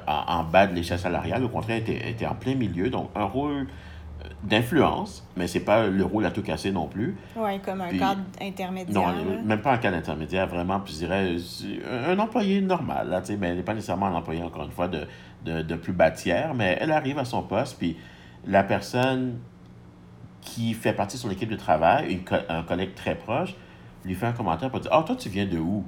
en, 0.07 0.43
bas 0.43 0.65
de 0.65 0.73
l'échelle 0.73 0.97
salariale. 0.97 1.43
Au 1.43 1.49
contraire, 1.49 1.83
elle 1.85 2.09
était, 2.09 2.25
en 2.25 2.33
plein 2.33 2.55
milieu. 2.55 2.89
Donc, 2.89 3.11
un 3.13 3.25
rôle 3.25 3.67
d'influence, 4.43 5.27
mais 5.35 5.47
c'est 5.47 5.61
pas 5.61 5.87
le 5.87 6.03
rôle 6.03 6.25
à 6.25 6.31
tout 6.31 6.41
casser 6.41 6.71
non 6.71 6.87
plus. 6.87 7.15
Oui, 7.35 7.59
comme 7.59 7.81
un 7.81 7.89
cadre 7.89 8.21
intermédiaire. 8.41 8.93
Non, 8.93 9.43
même 9.43 9.61
pas 9.61 9.73
un 9.73 9.77
cadre 9.77 9.97
intermédiaire, 9.97 10.47
vraiment, 10.47 10.79
puis 10.79 10.93
je 10.93 10.99
dirais 10.99 11.35
un 12.07 12.17
employé 12.19 12.61
normal, 12.61 13.09
là, 13.09 13.21
mais 13.39 13.49
elle 13.49 13.57
n'est 13.57 13.63
pas 13.63 13.73
nécessairement 13.73 14.07
un 14.07 14.15
employé, 14.15 14.41
encore 14.43 14.63
une 14.63 14.71
fois, 14.71 14.87
de, 14.87 15.07
de, 15.45 15.61
de 15.61 15.75
plus 15.75 15.93
bas 15.93 16.11
tiers, 16.11 16.53
mais 16.53 16.77
elle 16.79 16.91
arrive 16.91 17.19
à 17.19 17.25
son 17.25 17.43
poste, 17.43 17.77
puis 17.77 17.97
la 18.47 18.63
personne 18.63 19.37
qui 20.41 20.73
fait 20.73 20.93
partie 20.93 21.17
de 21.17 21.21
son 21.21 21.29
équipe 21.29 21.49
de 21.49 21.55
travail, 21.55 22.21
un 22.49 22.63
collègue 22.63 22.95
très 22.95 23.15
proche, 23.15 23.55
lui 24.03 24.15
fait 24.15 24.25
un 24.25 24.33
commentaire 24.33 24.69
pour 24.69 24.79
dire 24.79 24.91
Ah, 24.93 24.99
oh, 25.01 25.03
toi, 25.03 25.15
tu 25.15 25.29
viens 25.29 25.45
de 25.45 25.57
où 25.57 25.85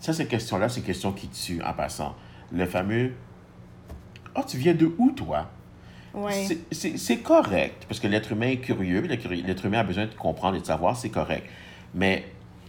Ça, 0.00 0.12
ces 0.12 0.26
questions-là, 0.26 0.68
c'est 0.68 0.80
une 0.80 0.86
question 0.86 1.12
qui 1.12 1.28
tue 1.28 1.62
en 1.62 1.72
passant. 1.72 2.14
Le 2.52 2.64
fameux 2.66 3.12
Ah, 4.34 4.40
oh, 4.40 4.44
tu 4.46 4.56
viens 4.56 4.74
de 4.74 4.92
où, 4.98 5.10
toi 5.10 5.50
c'est 6.70 7.18
correct, 7.18 7.86
parce 7.88 8.00
que 8.00 8.06
l'être 8.06 8.32
humain 8.32 8.48
est 8.48 8.58
curieux, 8.58 9.00
l'être 9.00 9.66
humain 9.66 9.80
a 9.80 9.84
besoin 9.84 10.06
de 10.06 10.14
comprendre 10.14 10.56
et 10.56 10.60
de 10.60 10.66
savoir, 10.66 10.96
c'est 10.96 11.10
correct. 11.10 11.48
Mais 11.94 12.24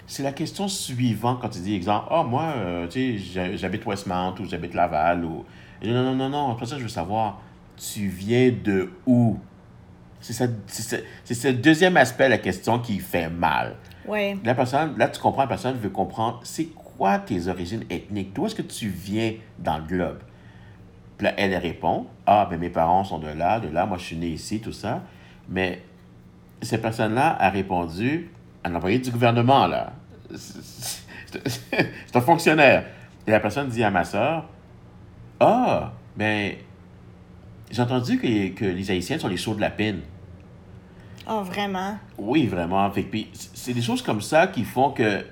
c'est 0.07 0.23
la 0.23 0.31
question 0.31 0.67
suivante 0.67 1.39
quand 1.41 1.49
tu 1.49 1.59
dis, 1.59 1.75
exemple, 1.75 2.07
ah, 2.09 2.21
oh, 2.21 2.27
moi, 2.27 2.53
euh, 2.57 2.87
tu 2.87 3.19
sais, 3.19 3.57
j'habite 3.57 3.85
Westmount 3.85 4.35
ou 4.39 4.45
j'habite 4.45 4.73
Laval 4.73 5.23
ou. 5.23 5.45
non, 5.83 6.03
non, 6.03 6.15
non, 6.15 6.29
non, 6.29 6.51
après 6.51 6.65
ça, 6.65 6.77
je 6.77 6.83
veux 6.83 6.89
savoir, 6.89 7.41
tu 7.77 8.07
viens 8.07 8.51
de 8.51 8.91
où? 9.05 9.37
C'est 10.33 11.33
ce 11.33 11.47
deuxième 11.49 11.97
aspect 11.97 12.25
de 12.25 12.31
la 12.31 12.37
question 12.37 12.79
qui 12.79 12.99
fait 12.99 13.29
mal. 13.29 13.75
Ouais. 14.07 14.37
La 14.43 14.55
personne, 14.55 14.97
là, 14.97 15.07
tu 15.07 15.19
comprends, 15.19 15.43
la 15.43 15.47
personne 15.47 15.77
veut 15.77 15.89
comprendre, 15.89 16.39
c'est 16.43 16.65
quoi 16.65 17.19
tes 17.19 17.47
origines 17.47 17.83
ethniques? 17.89 18.33
D'où 18.33 18.45
est-ce 18.45 18.55
que 18.55 18.61
tu 18.61 18.87
viens 18.87 19.33
dans 19.59 19.77
le 19.77 19.83
globe? 19.83 20.19
Puis 21.17 21.25
là, 21.25 21.33
elle 21.37 21.55
répond 21.55 22.07
Ah, 22.25 22.47
ben 22.49 22.59
mes 22.59 22.69
parents 22.69 23.03
sont 23.03 23.19
de 23.19 23.27
là, 23.27 23.59
de 23.59 23.67
là, 23.67 23.85
moi 23.85 23.97
je 23.97 24.03
suis 24.03 24.15
né 24.15 24.27
ici, 24.27 24.59
tout 24.59 24.71
ça. 24.71 25.03
Mais 25.49 25.81
cette 26.61 26.81
personne-là 26.81 27.37
a 27.39 27.49
répondu 27.49 28.29
Un 28.63 28.73
employé 28.75 28.99
du 28.99 29.11
gouvernement, 29.11 29.67
là. 29.67 29.93
C'est 30.33 32.15
un 32.15 32.21
fonctionnaire. 32.21 32.85
Et 33.27 33.31
la 33.31 33.39
personne 33.39 33.69
dit 33.69 33.83
à 33.83 33.91
ma 33.91 34.03
soeur 34.03 34.45
Ah, 35.39 35.93
ben, 36.15 36.53
j'ai 37.71 37.81
entendu 37.81 38.17
que, 38.17 38.49
que, 38.49 38.65
les 38.65 38.91
Haïtiens 38.91 39.19
sont 39.19 39.27
les 39.27 39.37
chauds 39.37 39.55
de 39.55 39.61
la 39.61 39.69
peine. 41.25 41.35
Oh, 41.35 41.43
vraiment? 41.43 41.97
Oui, 42.17 42.47
vraiment. 42.47 42.89
Fait, 42.91 43.03
puis 43.03 43.29
c'est 43.33 43.73
des 43.73 43.81
choses 43.81 44.01
comme 44.01 44.21
ça 44.21 44.47
qui 44.47 44.63
font 44.63 44.91
que 44.91 45.25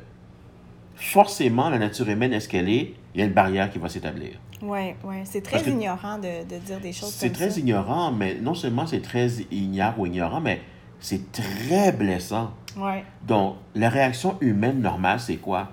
forcément, 0.96 1.70
la 1.70 1.80
nature 1.80 2.08
humaine, 2.10 2.34
est-ce 2.34 2.48
qu'elle 2.48 2.70
est, 2.70 2.94
il 3.14 3.20
y 3.20 3.24
a 3.24 3.26
une 3.26 3.34
barrière 3.34 3.72
qui 3.72 3.80
va 3.80 3.90
s'établir. 3.90 4.32
Oui, 4.62 4.94
oui. 5.04 5.18
C'est 5.26 5.42
très 5.42 5.62
ignorant 5.70 6.18
de, 6.18 6.48
de, 6.48 6.58
dire 6.60 6.80
des 6.80 6.94
choses 6.94 7.10
comme 7.10 7.12
ça. 7.12 7.20
C'est 7.20 7.32
très 7.32 7.60
ignorant, 7.60 8.12
mais 8.12 8.36
non 8.36 8.54
seulement 8.54 8.88
c'est 8.88 9.02
très 9.02 9.28
ignare 9.52 10.00
ou 10.00 10.06
ignorant, 10.06 10.40
mais 10.40 10.62
c'est 11.00 11.32
très 11.32 11.92
blessant. 11.92 12.52
Ouais. 12.78 13.04
Donc, 13.28 13.58
la 13.76 13.90
réaction 13.90 14.38
humaine 14.40 14.80
normale, 14.80 15.20
c'est 15.20 15.36
quoi? 15.36 15.72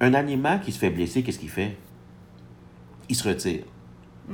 Un 0.00 0.14
animal 0.14 0.60
qui 0.60 0.72
se 0.72 0.78
fait 0.78 0.90
blesser, 0.90 1.22
qu'est-ce 1.22 1.38
qu'il 1.38 1.50
fait? 1.50 1.76
Il 3.08 3.14
se 3.14 3.28
retire. 3.28 3.62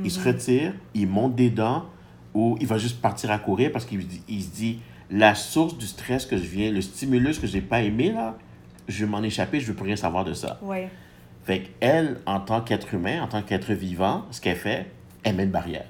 Il 0.05 0.11
se 0.11 0.21
mhm. 0.21 0.27
retire, 0.27 0.75
il 0.95 1.09
monte 1.09 1.35
des 1.35 1.51
dents 1.51 1.87
ou 2.35 2.57
il 2.61 2.67
va 2.67 2.79
juste 2.79 3.01
partir 3.01 3.31
à 3.31 3.39
courir 3.39 3.73
parce 3.73 3.85
qu'il 3.87 4.03
se 4.03 4.51
dit 4.51 4.81
la 5.11 5.35
source 5.35 5.77
du 5.77 5.87
stress 5.87 6.27
que 6.27 6.37
je 6.37 6.45
viens, 6.45 6.71
le 6.71 6.81
stimulus 6.81 7.39
que 7.39 7.47
je 7.47 7.55
n'ai 7.55 7.63
pas 7.63 7.83
aimé, 7.83 8.13
là, 8.13 8.37
je 8.89 9.05
vais 9.05 9.11
m'en 9.11 9.23
échapper, 9.23 9.61
je 9.61 9.67
ne 9.67 9.71
veux 9.71 9.77
plus 9.77 9.87
rien 9.87 9.97
savoir 9.97 10.25
de 10.25 10.35
ça. 10.35 10.59
Ouais. 10.63 10.89
Fait 11.45 11.63
qu'elle, 11.63 12.21
en 12.27 12.41
tant 12.41 12.61
qu'être 12.61 12.95
humain, 12.95 13.23
en 13.23 13.29
tant 13.29 13.43
qu'être 13.43 13.73
vivant, 13.73 14.25
ce 14.31 14.41
qu'elle 14.41 14.57
fait, 14.57 14.91
elle 15.23 15.37
met 15.37 15.45
une 15.45 15.51
barrière. 15.51 15.87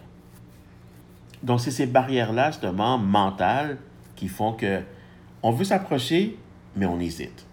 Donc, 1.43 1.61
c'est 1.61 1.71
ces 1.71 1.87
barrières-là, 1.87 2.51
justement, 2.51 2.99
mentales, 2.99 3.79
qui 4.17 4.29
font 4.29 4.53
que 4.53 4.83
on 5.43 5.51
veut 5.51 5.65
s'approcher, 5.65 6.39
mais 6.75 6.87
on 6.87 6.99
hésite. 6.99 7.47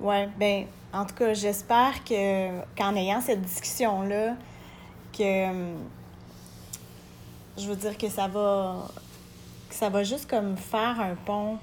Oui, 0.00 0.16
ben 0.38 0.64
en 0.92 1.04
tout 1.04 1.14
cas, 1.14 1.34
j'espère 1.34 2.02
que 2.04 2.60
qu'en 2.76 2.96
ayant 2.96 3.20
cette 3.20 3.42
discussion-là, 3.42 4.36
que 5.16 5.46
je 7.56 7.68
veux 7.68 7.76
dire 7.76 7.96
que 7.96 8.08
ça 8.08 8.26
va 8.28 8.88
que 9.74 9.80
ça 9.80 9.90
va 9.90 10.02
juste 10.02 10.28
comme 10.28 10.56
faire 10.56 11.00
un 11.00 11.14
pont 11.14 11.58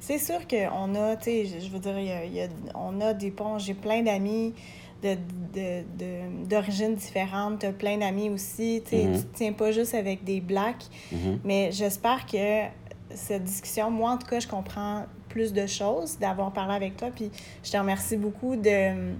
c'est 0.00 0.18
sûr 0.18 0.46
qu'on 0.46 0.94
a, 0.94 1.16
tu 1.16 1.24
sais, 1.24 1.46
je 1.60 1.68
veux 1.70 1.78
dire, 1.78 1.98
y 1.98 2.40
a, 2.40 2.48
on 2.74 3.00
a 3.00 3.12
des 3.12 3.30
ponts. 3.30 3.58
J'ai 3.58 3.74
plein 3.74 4.02
d'amis 4.02 4.54
d'origines 5.02 6.90
de, 6.90 6.94
de, 6.94 7.00
différentes. 7.00 7.60
Tu 7.60 7.66
as 7.66 7.72
plein 7.72 7.98
d'amis 7.98 8.30
aussi. 8.30 8.82
Tu 8.88 8.96
ne 8.96 9.16
mm-hmm. 9.16 9.24
tiens 9.34 9.52
pas 9.52 9.72
juste 9.72 9.94
avec 9.94 10.22
des 10.24 10.40
blacks. 10.40 10.84
Mm-hmm. 11.12 11.38
Mais 11.44 11.70
j'espère 11.72 12.26
que 12.26 12.66
cette 13.14 13.44
discussion, 13.44 13.90
moi, 13.90 14.12
en 14.12 14.18
tout 14.18 14.26
cas, 14.26 14.40
je 14.40 14.48
comprends 14.48 15.06
plus 15.28 15.52
de 15.52 15.66
choses 15.66 16.18
d'avoir 16.18 16.52
parlé 16.52 16.74
avec 16.74 16.96
toi. 16.96 17.08
Puis 17.14 17.30
je 17.64 17.70
te 17.70 17.76
remercie 17.76 18.16
beaucoup 18.16 18.56
de. 18.56 19.12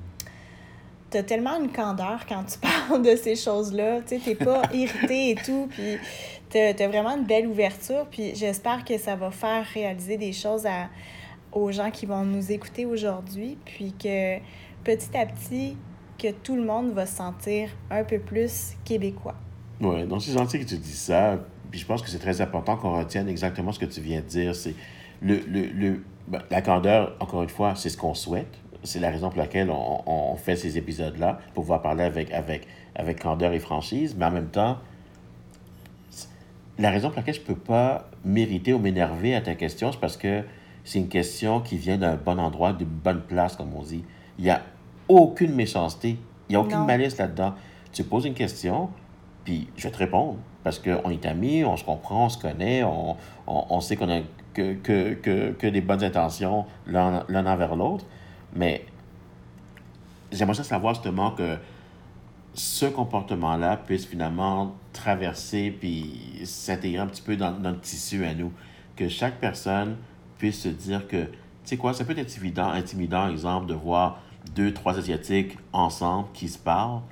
Tu 1.11 1.19
as 1.19 1.23
tellement 1.23 1.57
une 1.61 1.71
candeur 1.71 2.27
quand 2.29 2.45
tu 2.45 2.59
parles 2.89 3.03
de 3.03 3.17
ces 3.17 3.35
choses-là. 3.35 4.03
Tu 4.03 4.21
sais, 4.21 4.35
pas 4.35 4.63
irrité 4.73 5.31
et 5.31 5.35
tout. 5.35 5.69
Puis 5.71 5.99
tu 6.51 6.59
as, 6.59 6.89
vraiment 6.89 7.17
une 7.17 7.25
belle 7.25 7.47
ouverture, 7.47 8.07
puis 8.11 8.35
j'espère 8.35 8.85
que 8.85 8.99
ça 8.99 9.17
va 9.17 9.31
faire 9.31 9.65
réaliser 9.65 10.17
des 10.17 10.33
choses 10.33 10.67
à, 10.67 10.89
aux 11.53 11.71
gens 11.73 11.91
qui 11.91 12.07
vont 12.07 12.25
nous 12.25 12.53
écouter 12.53 12.87
aujourd'hui, 12.87 13.59
puis 13.65 13.93
que 13.93 14.39
petit 14.85 15.17
à 15.17 15.27
petit, 15.27 15.77
que 16.19 16.31
tout 16.31 16.57
le 16.57 16.65
monde 16.65 16.93
va 16.93 17.07
se 17.07 17.17
sentir 17.17 17.71
un 17.91 18.05
peu 18.05 18.19
plus 18.19 18.75
québécois. 18.85 19.35
Oui, 19.81 20.07
donc 20.07 20.23
c'est 20.23 20.33
gentil 20.33 20.61
que 20.61 20.65
tu 20.65 20.79
dis 20.79 20.93
ça, 20.93 21.39
puis 21.71 21.81
je 21.81 21.87
pense 21.87 22.03
que 22.03 22.09
c'est 22.09 22.19
très 22.19 22.41
important 22.41 22.77
qu'on 22.77 22.97
retienne 22.99 23.29
exactement 23.29 23.73
ce 23.73 23.79
que 23.79 23.87
tu 23.87 24.01
viens 24.01 24.21
de 24.21 24.27
dire. 24.27 24.55
C'est 24.55 24.75
le, 25.21 25.41
le, 25.47 25.67
le 25.67 26.03
ben, 26.29 26.43
la 26.51 26.63
candeur, 26.63 27.17
encore 27.21 27.43
une 27.43 27.49
fois, 27.49 27.75
c'est 27.75 27.89
ce 27.89 27.97
qu'on 27.97 28.15
souhaite. 28.15 28.59
C'est 28.83 29.01
la 29.01 29.11
raison 29.11 29.29
pour 29.29 29.39
laquelle 29.39 29.71
on, 29.71 30.03
on 30.07 30.37
fait 30.37 30.57
ces 30.57 30.79
épisodes-là, 30.79 31.39
pour 31.55 31.65
pouvoir 31.65 31.83
parler 31.83 32.05
avec, 32.05 32.33
avec, 32.33 32.67
avec 32.95 33.21
candeur 33.21 33.53
et 33.53 33.59
franchise, 33.59 34.15
mais 34.17 34.25
en 34.27 34.31
même 34.31 34.49
temps, 34.49 34.79
la 36.79 36.91
raison 36.91 37.09
pour 37.09 37.19
laquelle 37.19 37.35
je 37.35 37.41
ne 37.41 37.47
peux 37.47 37.57
pas 37.57 38.11
mériter 38.25 38.73
ou 38.73 38.79
m'énerver 38.79 39.35
à 39.35 39.41
ta 39.41 39.55
question, 39.55 39.93
c'est 39.93 40.01
parce 40.01 40.17
que 40.17 40.43
c'est 40.85 40.99
une 40.99 41.09
question 41.09 41.61
qui 41.61 41.77
vient 41.77 41.99
d'un 41.99 42.17
bon 42.17 42.39
endroit, 42.39 42.73
d'une 42.73 42.87
bonne 42.87 43.23
place, 43.23 43.57
comme 43.57 43.75
on 43.75 43.83
dit. 43.83 44.05
Il 44.39 44.45
n'y 44.45 44.51
a 44.51 44.63
aucune 45.09 45.55
méchanceté, 45.55 46.19
il 46.49 46.53
n'y 46.53 46.57
a 46.57 46.61
aucune 46.61 46.85
malice 46.85 47.17
là-dedans. 47.19 47.55
Tu 47.93 48.05
poses 48.05 48.27
une 48.27 48.35
question, 48.35 48.91
puis 49.45 49.69
je 49.77 49.85
vais 49.85 49.91
te 49.91 49.99
répondre. 49.99 50.37
Parce 50.63 50.79
qu'on 50.79 51.11
est 51.11 51.25
amis, 51.27 51.65
on 51.65 51.77
se 51.77 51.85
comprend, 51.85 52.27
on 52.27 52.29
se 52.29 52.39
connaît, 52.39 52.83
on, 52.83 53.17
on, 53.47 53.81
sait 53.81 53.97
qu'on 53.97 54.11
a 54.11 54.21
que, 54.53 54.75
que, 54.75 55.15
que, 55.15 55.53
que, 55.53 55.67
des 55.69 55.81
bonnes 55.81 56.03
intentions 56.03 56.67
l'un 56.87 57.47
envers 57.47 57.77
l'autre. 57.77 58.05
Mais 58.55 58.85
j'aimerais 60.33 60.55
savoir 60.55 60.95
justement 60.95 61.31
que 61.31 61.57
ce 62.57 62.87
comportement-là 62.87 63.77
puisse 63.77 64.07
finalement 64.07 64.75
traverser 64.95 65.71
puis 65.71 66.41
s'intégrer 66.45 67.03
un 67.03 67.07
petit 67.07 67.23
peu 67.23 67.37
dans 67.37 67.53
notre 67.53 67.83
tissu 67.83 68.25
à 68.25 68.35
nous. 68.35 68.51
Que 68.97 69.09
chaque 69.09 69.39
personne 69.41 69.97
puisse 70.39 70.63
se 70.63 70.69
dire 70.69 71.07
que, 71.07 71.25
tu 71.25 71.31
sais 71.65 71.77
quoi, 71.77 71.93
ça 71.93 72.05
peut 72.05 72.13
être 72.13 72.19
intimidant, 72.19 72.69
intimidant, 72.69 73.29
exemple, 73.29 73.67
de 73.67 73.75
voir 73.75 74.23
deux, 74.55 74.73
trois 74.73 74.99
Asiatiques 74.99 75.59
ensemble 75.73 76.29
qui 76.33 76.49
se 76.49 76.59
parlent. 76.59 77.03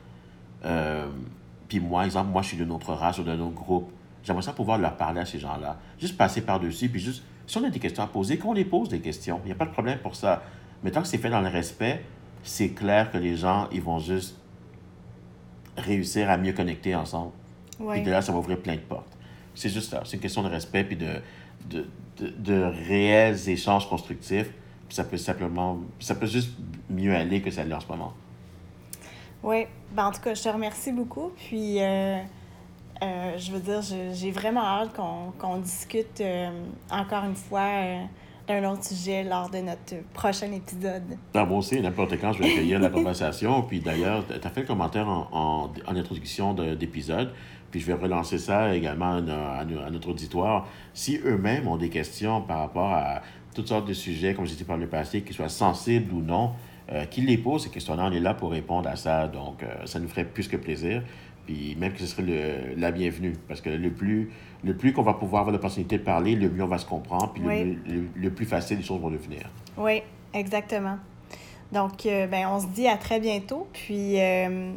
Euh, 0.64 1.08
puis 1.68 1.78
moi, 1.78 2.06
exemple, 2.06 2.30
moi, 2.30 2.40
je 2.40 2.48
suis 2.48 2.56
d'une 2.56 2.70
autre 2.70 2.94
race 2.94 3.18
ou 3.18 3.22
d'un 3.22 3.38
autre 3.40 3.54
groupe. 3.54 3.90
J'aimerais 4.22 4.42
ça 4.42 4.54
pouvoir 4.54 4.78
leur 4.78 4.96
parler 4.96 5.20
à 5.20 5.26
ces 5.26 5.38
gens-là. 5.38 5.76
Juste 5.98 6.16
passer 6.16 6.40
par-dessus, 6.40 6.88
puis 6.88 7.00
juste, 7.00 7.22
si 7.46 7.58
on 7.58 7.64
a 7.64 7.68
des 7.68 7.78
questions 7.78 8.02
à 8.02 8.06
poser, 8.06 8.38
qu'on 8.38 8.54
les 8.54 8.64
pose 8.64 8.88
des 8.88 9.00
questions. 9.00 9.40
Il 9.44 9.46
n'y 9.46 9.52
a 9.52 9.56
pas 9.56 9.66
de 9.66 9.72
problème 9.72 9.98
pour 9.98 10.16
ça. 10.16 10.42
Mais 10.82 10.90
tant 10.90 11.02
que 11.02 11.08
c'est 11.08 11.18
fait 11.18 11.28
dans 11.28 11.42
le 11.42 11.48
respect, 11.48 12.02
c'est 12.42 12.70
clair 12.70 13.10
que 13.10 13.18
les 13.18 13.36
gens, 13.36 13.68
ils 13.72 13.82
vont 13.82 13.98
juste 13.98 14.38
réussir 15.76 16.30
à 16.30 16.36
mieux 16.36 16.52
connecter 16.52 16.94
ensemble. 16.94 17.32
Oui. 17.78 17.98
Et 17.98 18.00
de 18.02 18.10
là, 18.10 18.22
ça 18.22 18.32
va 18.32 18.38
ouvrir 18.38 18.58
plein 18.58 18.74
de 18.74 18.80
portes. 18.80 19.16
C'est 19.54 19.68
juste 19.68 19.90
ça. 19.90 20.02
C'est 20.04 20.16
une 20.16 20.22
question 20.22 20.42
de 20.42 20.48
respect 20.48 20.84
puis 20.84 20.96
de, 20.96 21.20
de, 21.68 21.86
de, 22.18 22.28
de 22.38 22.62
réels 22.88 23.48
échanges 23.48 23.88
constructifs. 23.88 24.50
Puis 24.88 24.96
ça 24.96 25.04
peut 25.04 25.16
simplement, 25.16 25.78
ça 26.00 26.14
peut 26.14 26.26
juste 26.26 26.50
mieux 26.90 27.14
aller 27.14 27.40
que 27.40 27.50
ça 27.50 27.64
l'est 27.64 27.74
en 27.74 27.80
ce 27.80 27.88
moment. 27.88 28.12
Oui, 29.42 29.66
ben, 29.92 30.06
en 30.06 30.12
tout 30.12 30.20
cas, 30.20 30.34
je 30.34 30.42
te 30.42 30.48
remercie 30.48 30.92
beaucoup. 30.92 31.30
Puis, 31.36 31.80
euh, 31.80 32.18
euh, 33.02 33.38
je 33.38 33.52
veux 33.52 33.60
dire, 33.60 33.82
j'ai 34.12 34.30
vraiment 34.30 34.64
hâte 34.64 34.94
qu'on 34.94 35.32
qu'on 35.38 35.58
discute 35.58 36.20
euh, 36.20 36.50
encore 36.90 37.24
une 37.24 37.34
fois 37.34 37.60
euh, 37.60 38.04
d'un 38.46 38.70
autre 38.70 38.84
sujet 38.84 39.24
lors 39.24 39.48
de 39.48 39.58
notre 39.58 39.94
prochain 40.12 40.50
épisode. 40.52 41.02
Ah, 41.34 41.44
moi 41.44 41.58
aussi, 41.58 41.80
n'importe 41.80 42.20
quand, 42.20 42.32
je 42.32 42.40
vais 42.42 42.50
accueillir 42.52 42.78
la 42.78 42.90
conversation. 42.90 43.62
Puis 43.62 43.80
d'ailleurs, 43.80 44.24
tu 44.26 44.34
as 44.46 44.50
fait 44.50 44.60
le 44.62 44.66
commentaire 44.66 45.08
en, 45.08 45.28
en, 45.32 45.72
en 45.90 45.96
introduction 45.96 46.52
de- 46.52 46.74
d'épisode. 46.74 47.32
Puis 47.70 47.80
je 47.80 47.86
vais 47.86 47.94
relancer 47.94 48.38
ça 48.38 48.74
également 48.74 49.14
à 49.16 49.64
notre 49.90 50.10
auditoire. 50.10 50.68
Si 50.92 51.20
eux-mêmes 51.24 51.66
ont 51.66 51.76
des 51.76 51.88
questions 51.88 52.40
par 52.42 52.58
rapport 52.60 52.92
à 52.92 53.22
toutes 53.54 53.68
sortes 53.68 53.88
de 53.88 53.94
sujets, 53.94 54.34
comme 54.34 54.46
j'ai 54.46 54.54
dit 54.56 54.64
par 54.64 54.76
le 54.76 54.86
passé, 54.86 55.22
qu'ils 55.22 55.34
soient 55.34 55.48
sensibles 55.48 56.12
ou 56.12 56.20
non, 56.20 56.50
euh, 56.92 57.04
qu'ils 57.06 57.26
les 57.26 57.38
posent, 57.38 57.64
ces 57.64 57.70
questions-là, 57.70 58.04
on 58.10 58.12
est 58.12 58.20
là 58.20 58.34
pour 58.34 58.50
répondre 58.52 58.88
à 58.88 58.96
ça. 58.96 59.26
Donc, 59.26 59.62
euh, 59.62 59.86
ça 59.86 59.98
nous 59.98 60.08
ferait 60.08 60.24
plus 60.24 60.46
que 60.48 60.56
plaisir. 60.56 61.02
Puis 61.46 61.76
même 61.78 61.92
que 61.92 62.00
ce 62.00 62.06
serait 62.06 62.22
le, 62.22 62.74
la 62.80 62.90
bienvenue. 62.90 63.34
Parce 63.48 63.60
que 63.60 63.70
le 63.70 63.90
plus, 63.90 64.30
le 64.62 64.76
plus 64.76 64.92
qu'on 64.92 65.02
va 65.02 65.14
pouvoir 65.14 65.40
avoir 65.42 65.52
l'opportunité 65.52 65.98
de 65.98 66.02
parler, 66.02 66.34
le 66.36 66.48
mieux 66.48 66.62
on 66.62 66.68
va 66.68 66.78
se 66.78 66.86
comprendre. 66.86 67.32
Puis 67.32 67.42
le 67.42 67.48
Oui. 67.48 67.78
le, 67.86 68.04
le 68.14 68.30
plus 68.30 68.46
facile, 68.46 68.78
les 68.78 68.82
choses 68.84 69.00
vont 69.00 69.10
devenir. 69.10 69.42
Oui, 69.76 70.00
exactement. 70.32 70.96
Donc, 71.72 72.06
euh, 72.06 72.26
ben, 72.26 72.46
on 72.48 72.60
se 72.60 72.66
dit 72.68 72.86
à 72.86 72.96
très 72.96 73.18
bientôt. 73.20 73.66
Puis, 73.72 74.20
euh, 74.20 74.72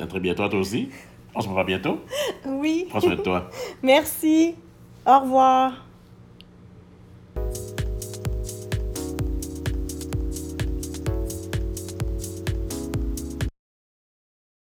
À 0.00 0.06
très 0.06 0.20
bientôt 0.20 0.42
à 0.42 0.48
toi 0.48 0.58
aussi. 0.58 0.90
On 1.34 1.40
se 1.40 1.48
revoit 1.48 1.64
bientôt. 1.64 2.00
oui, 2.46 2.86
Prends 2.88 3.00
soin 3.00 3.14
de 3.14 3.22
toi. 3.22 3.48
merci. 3.82 4.54
Au 5.06 5.20
revoir. 5.20 5.86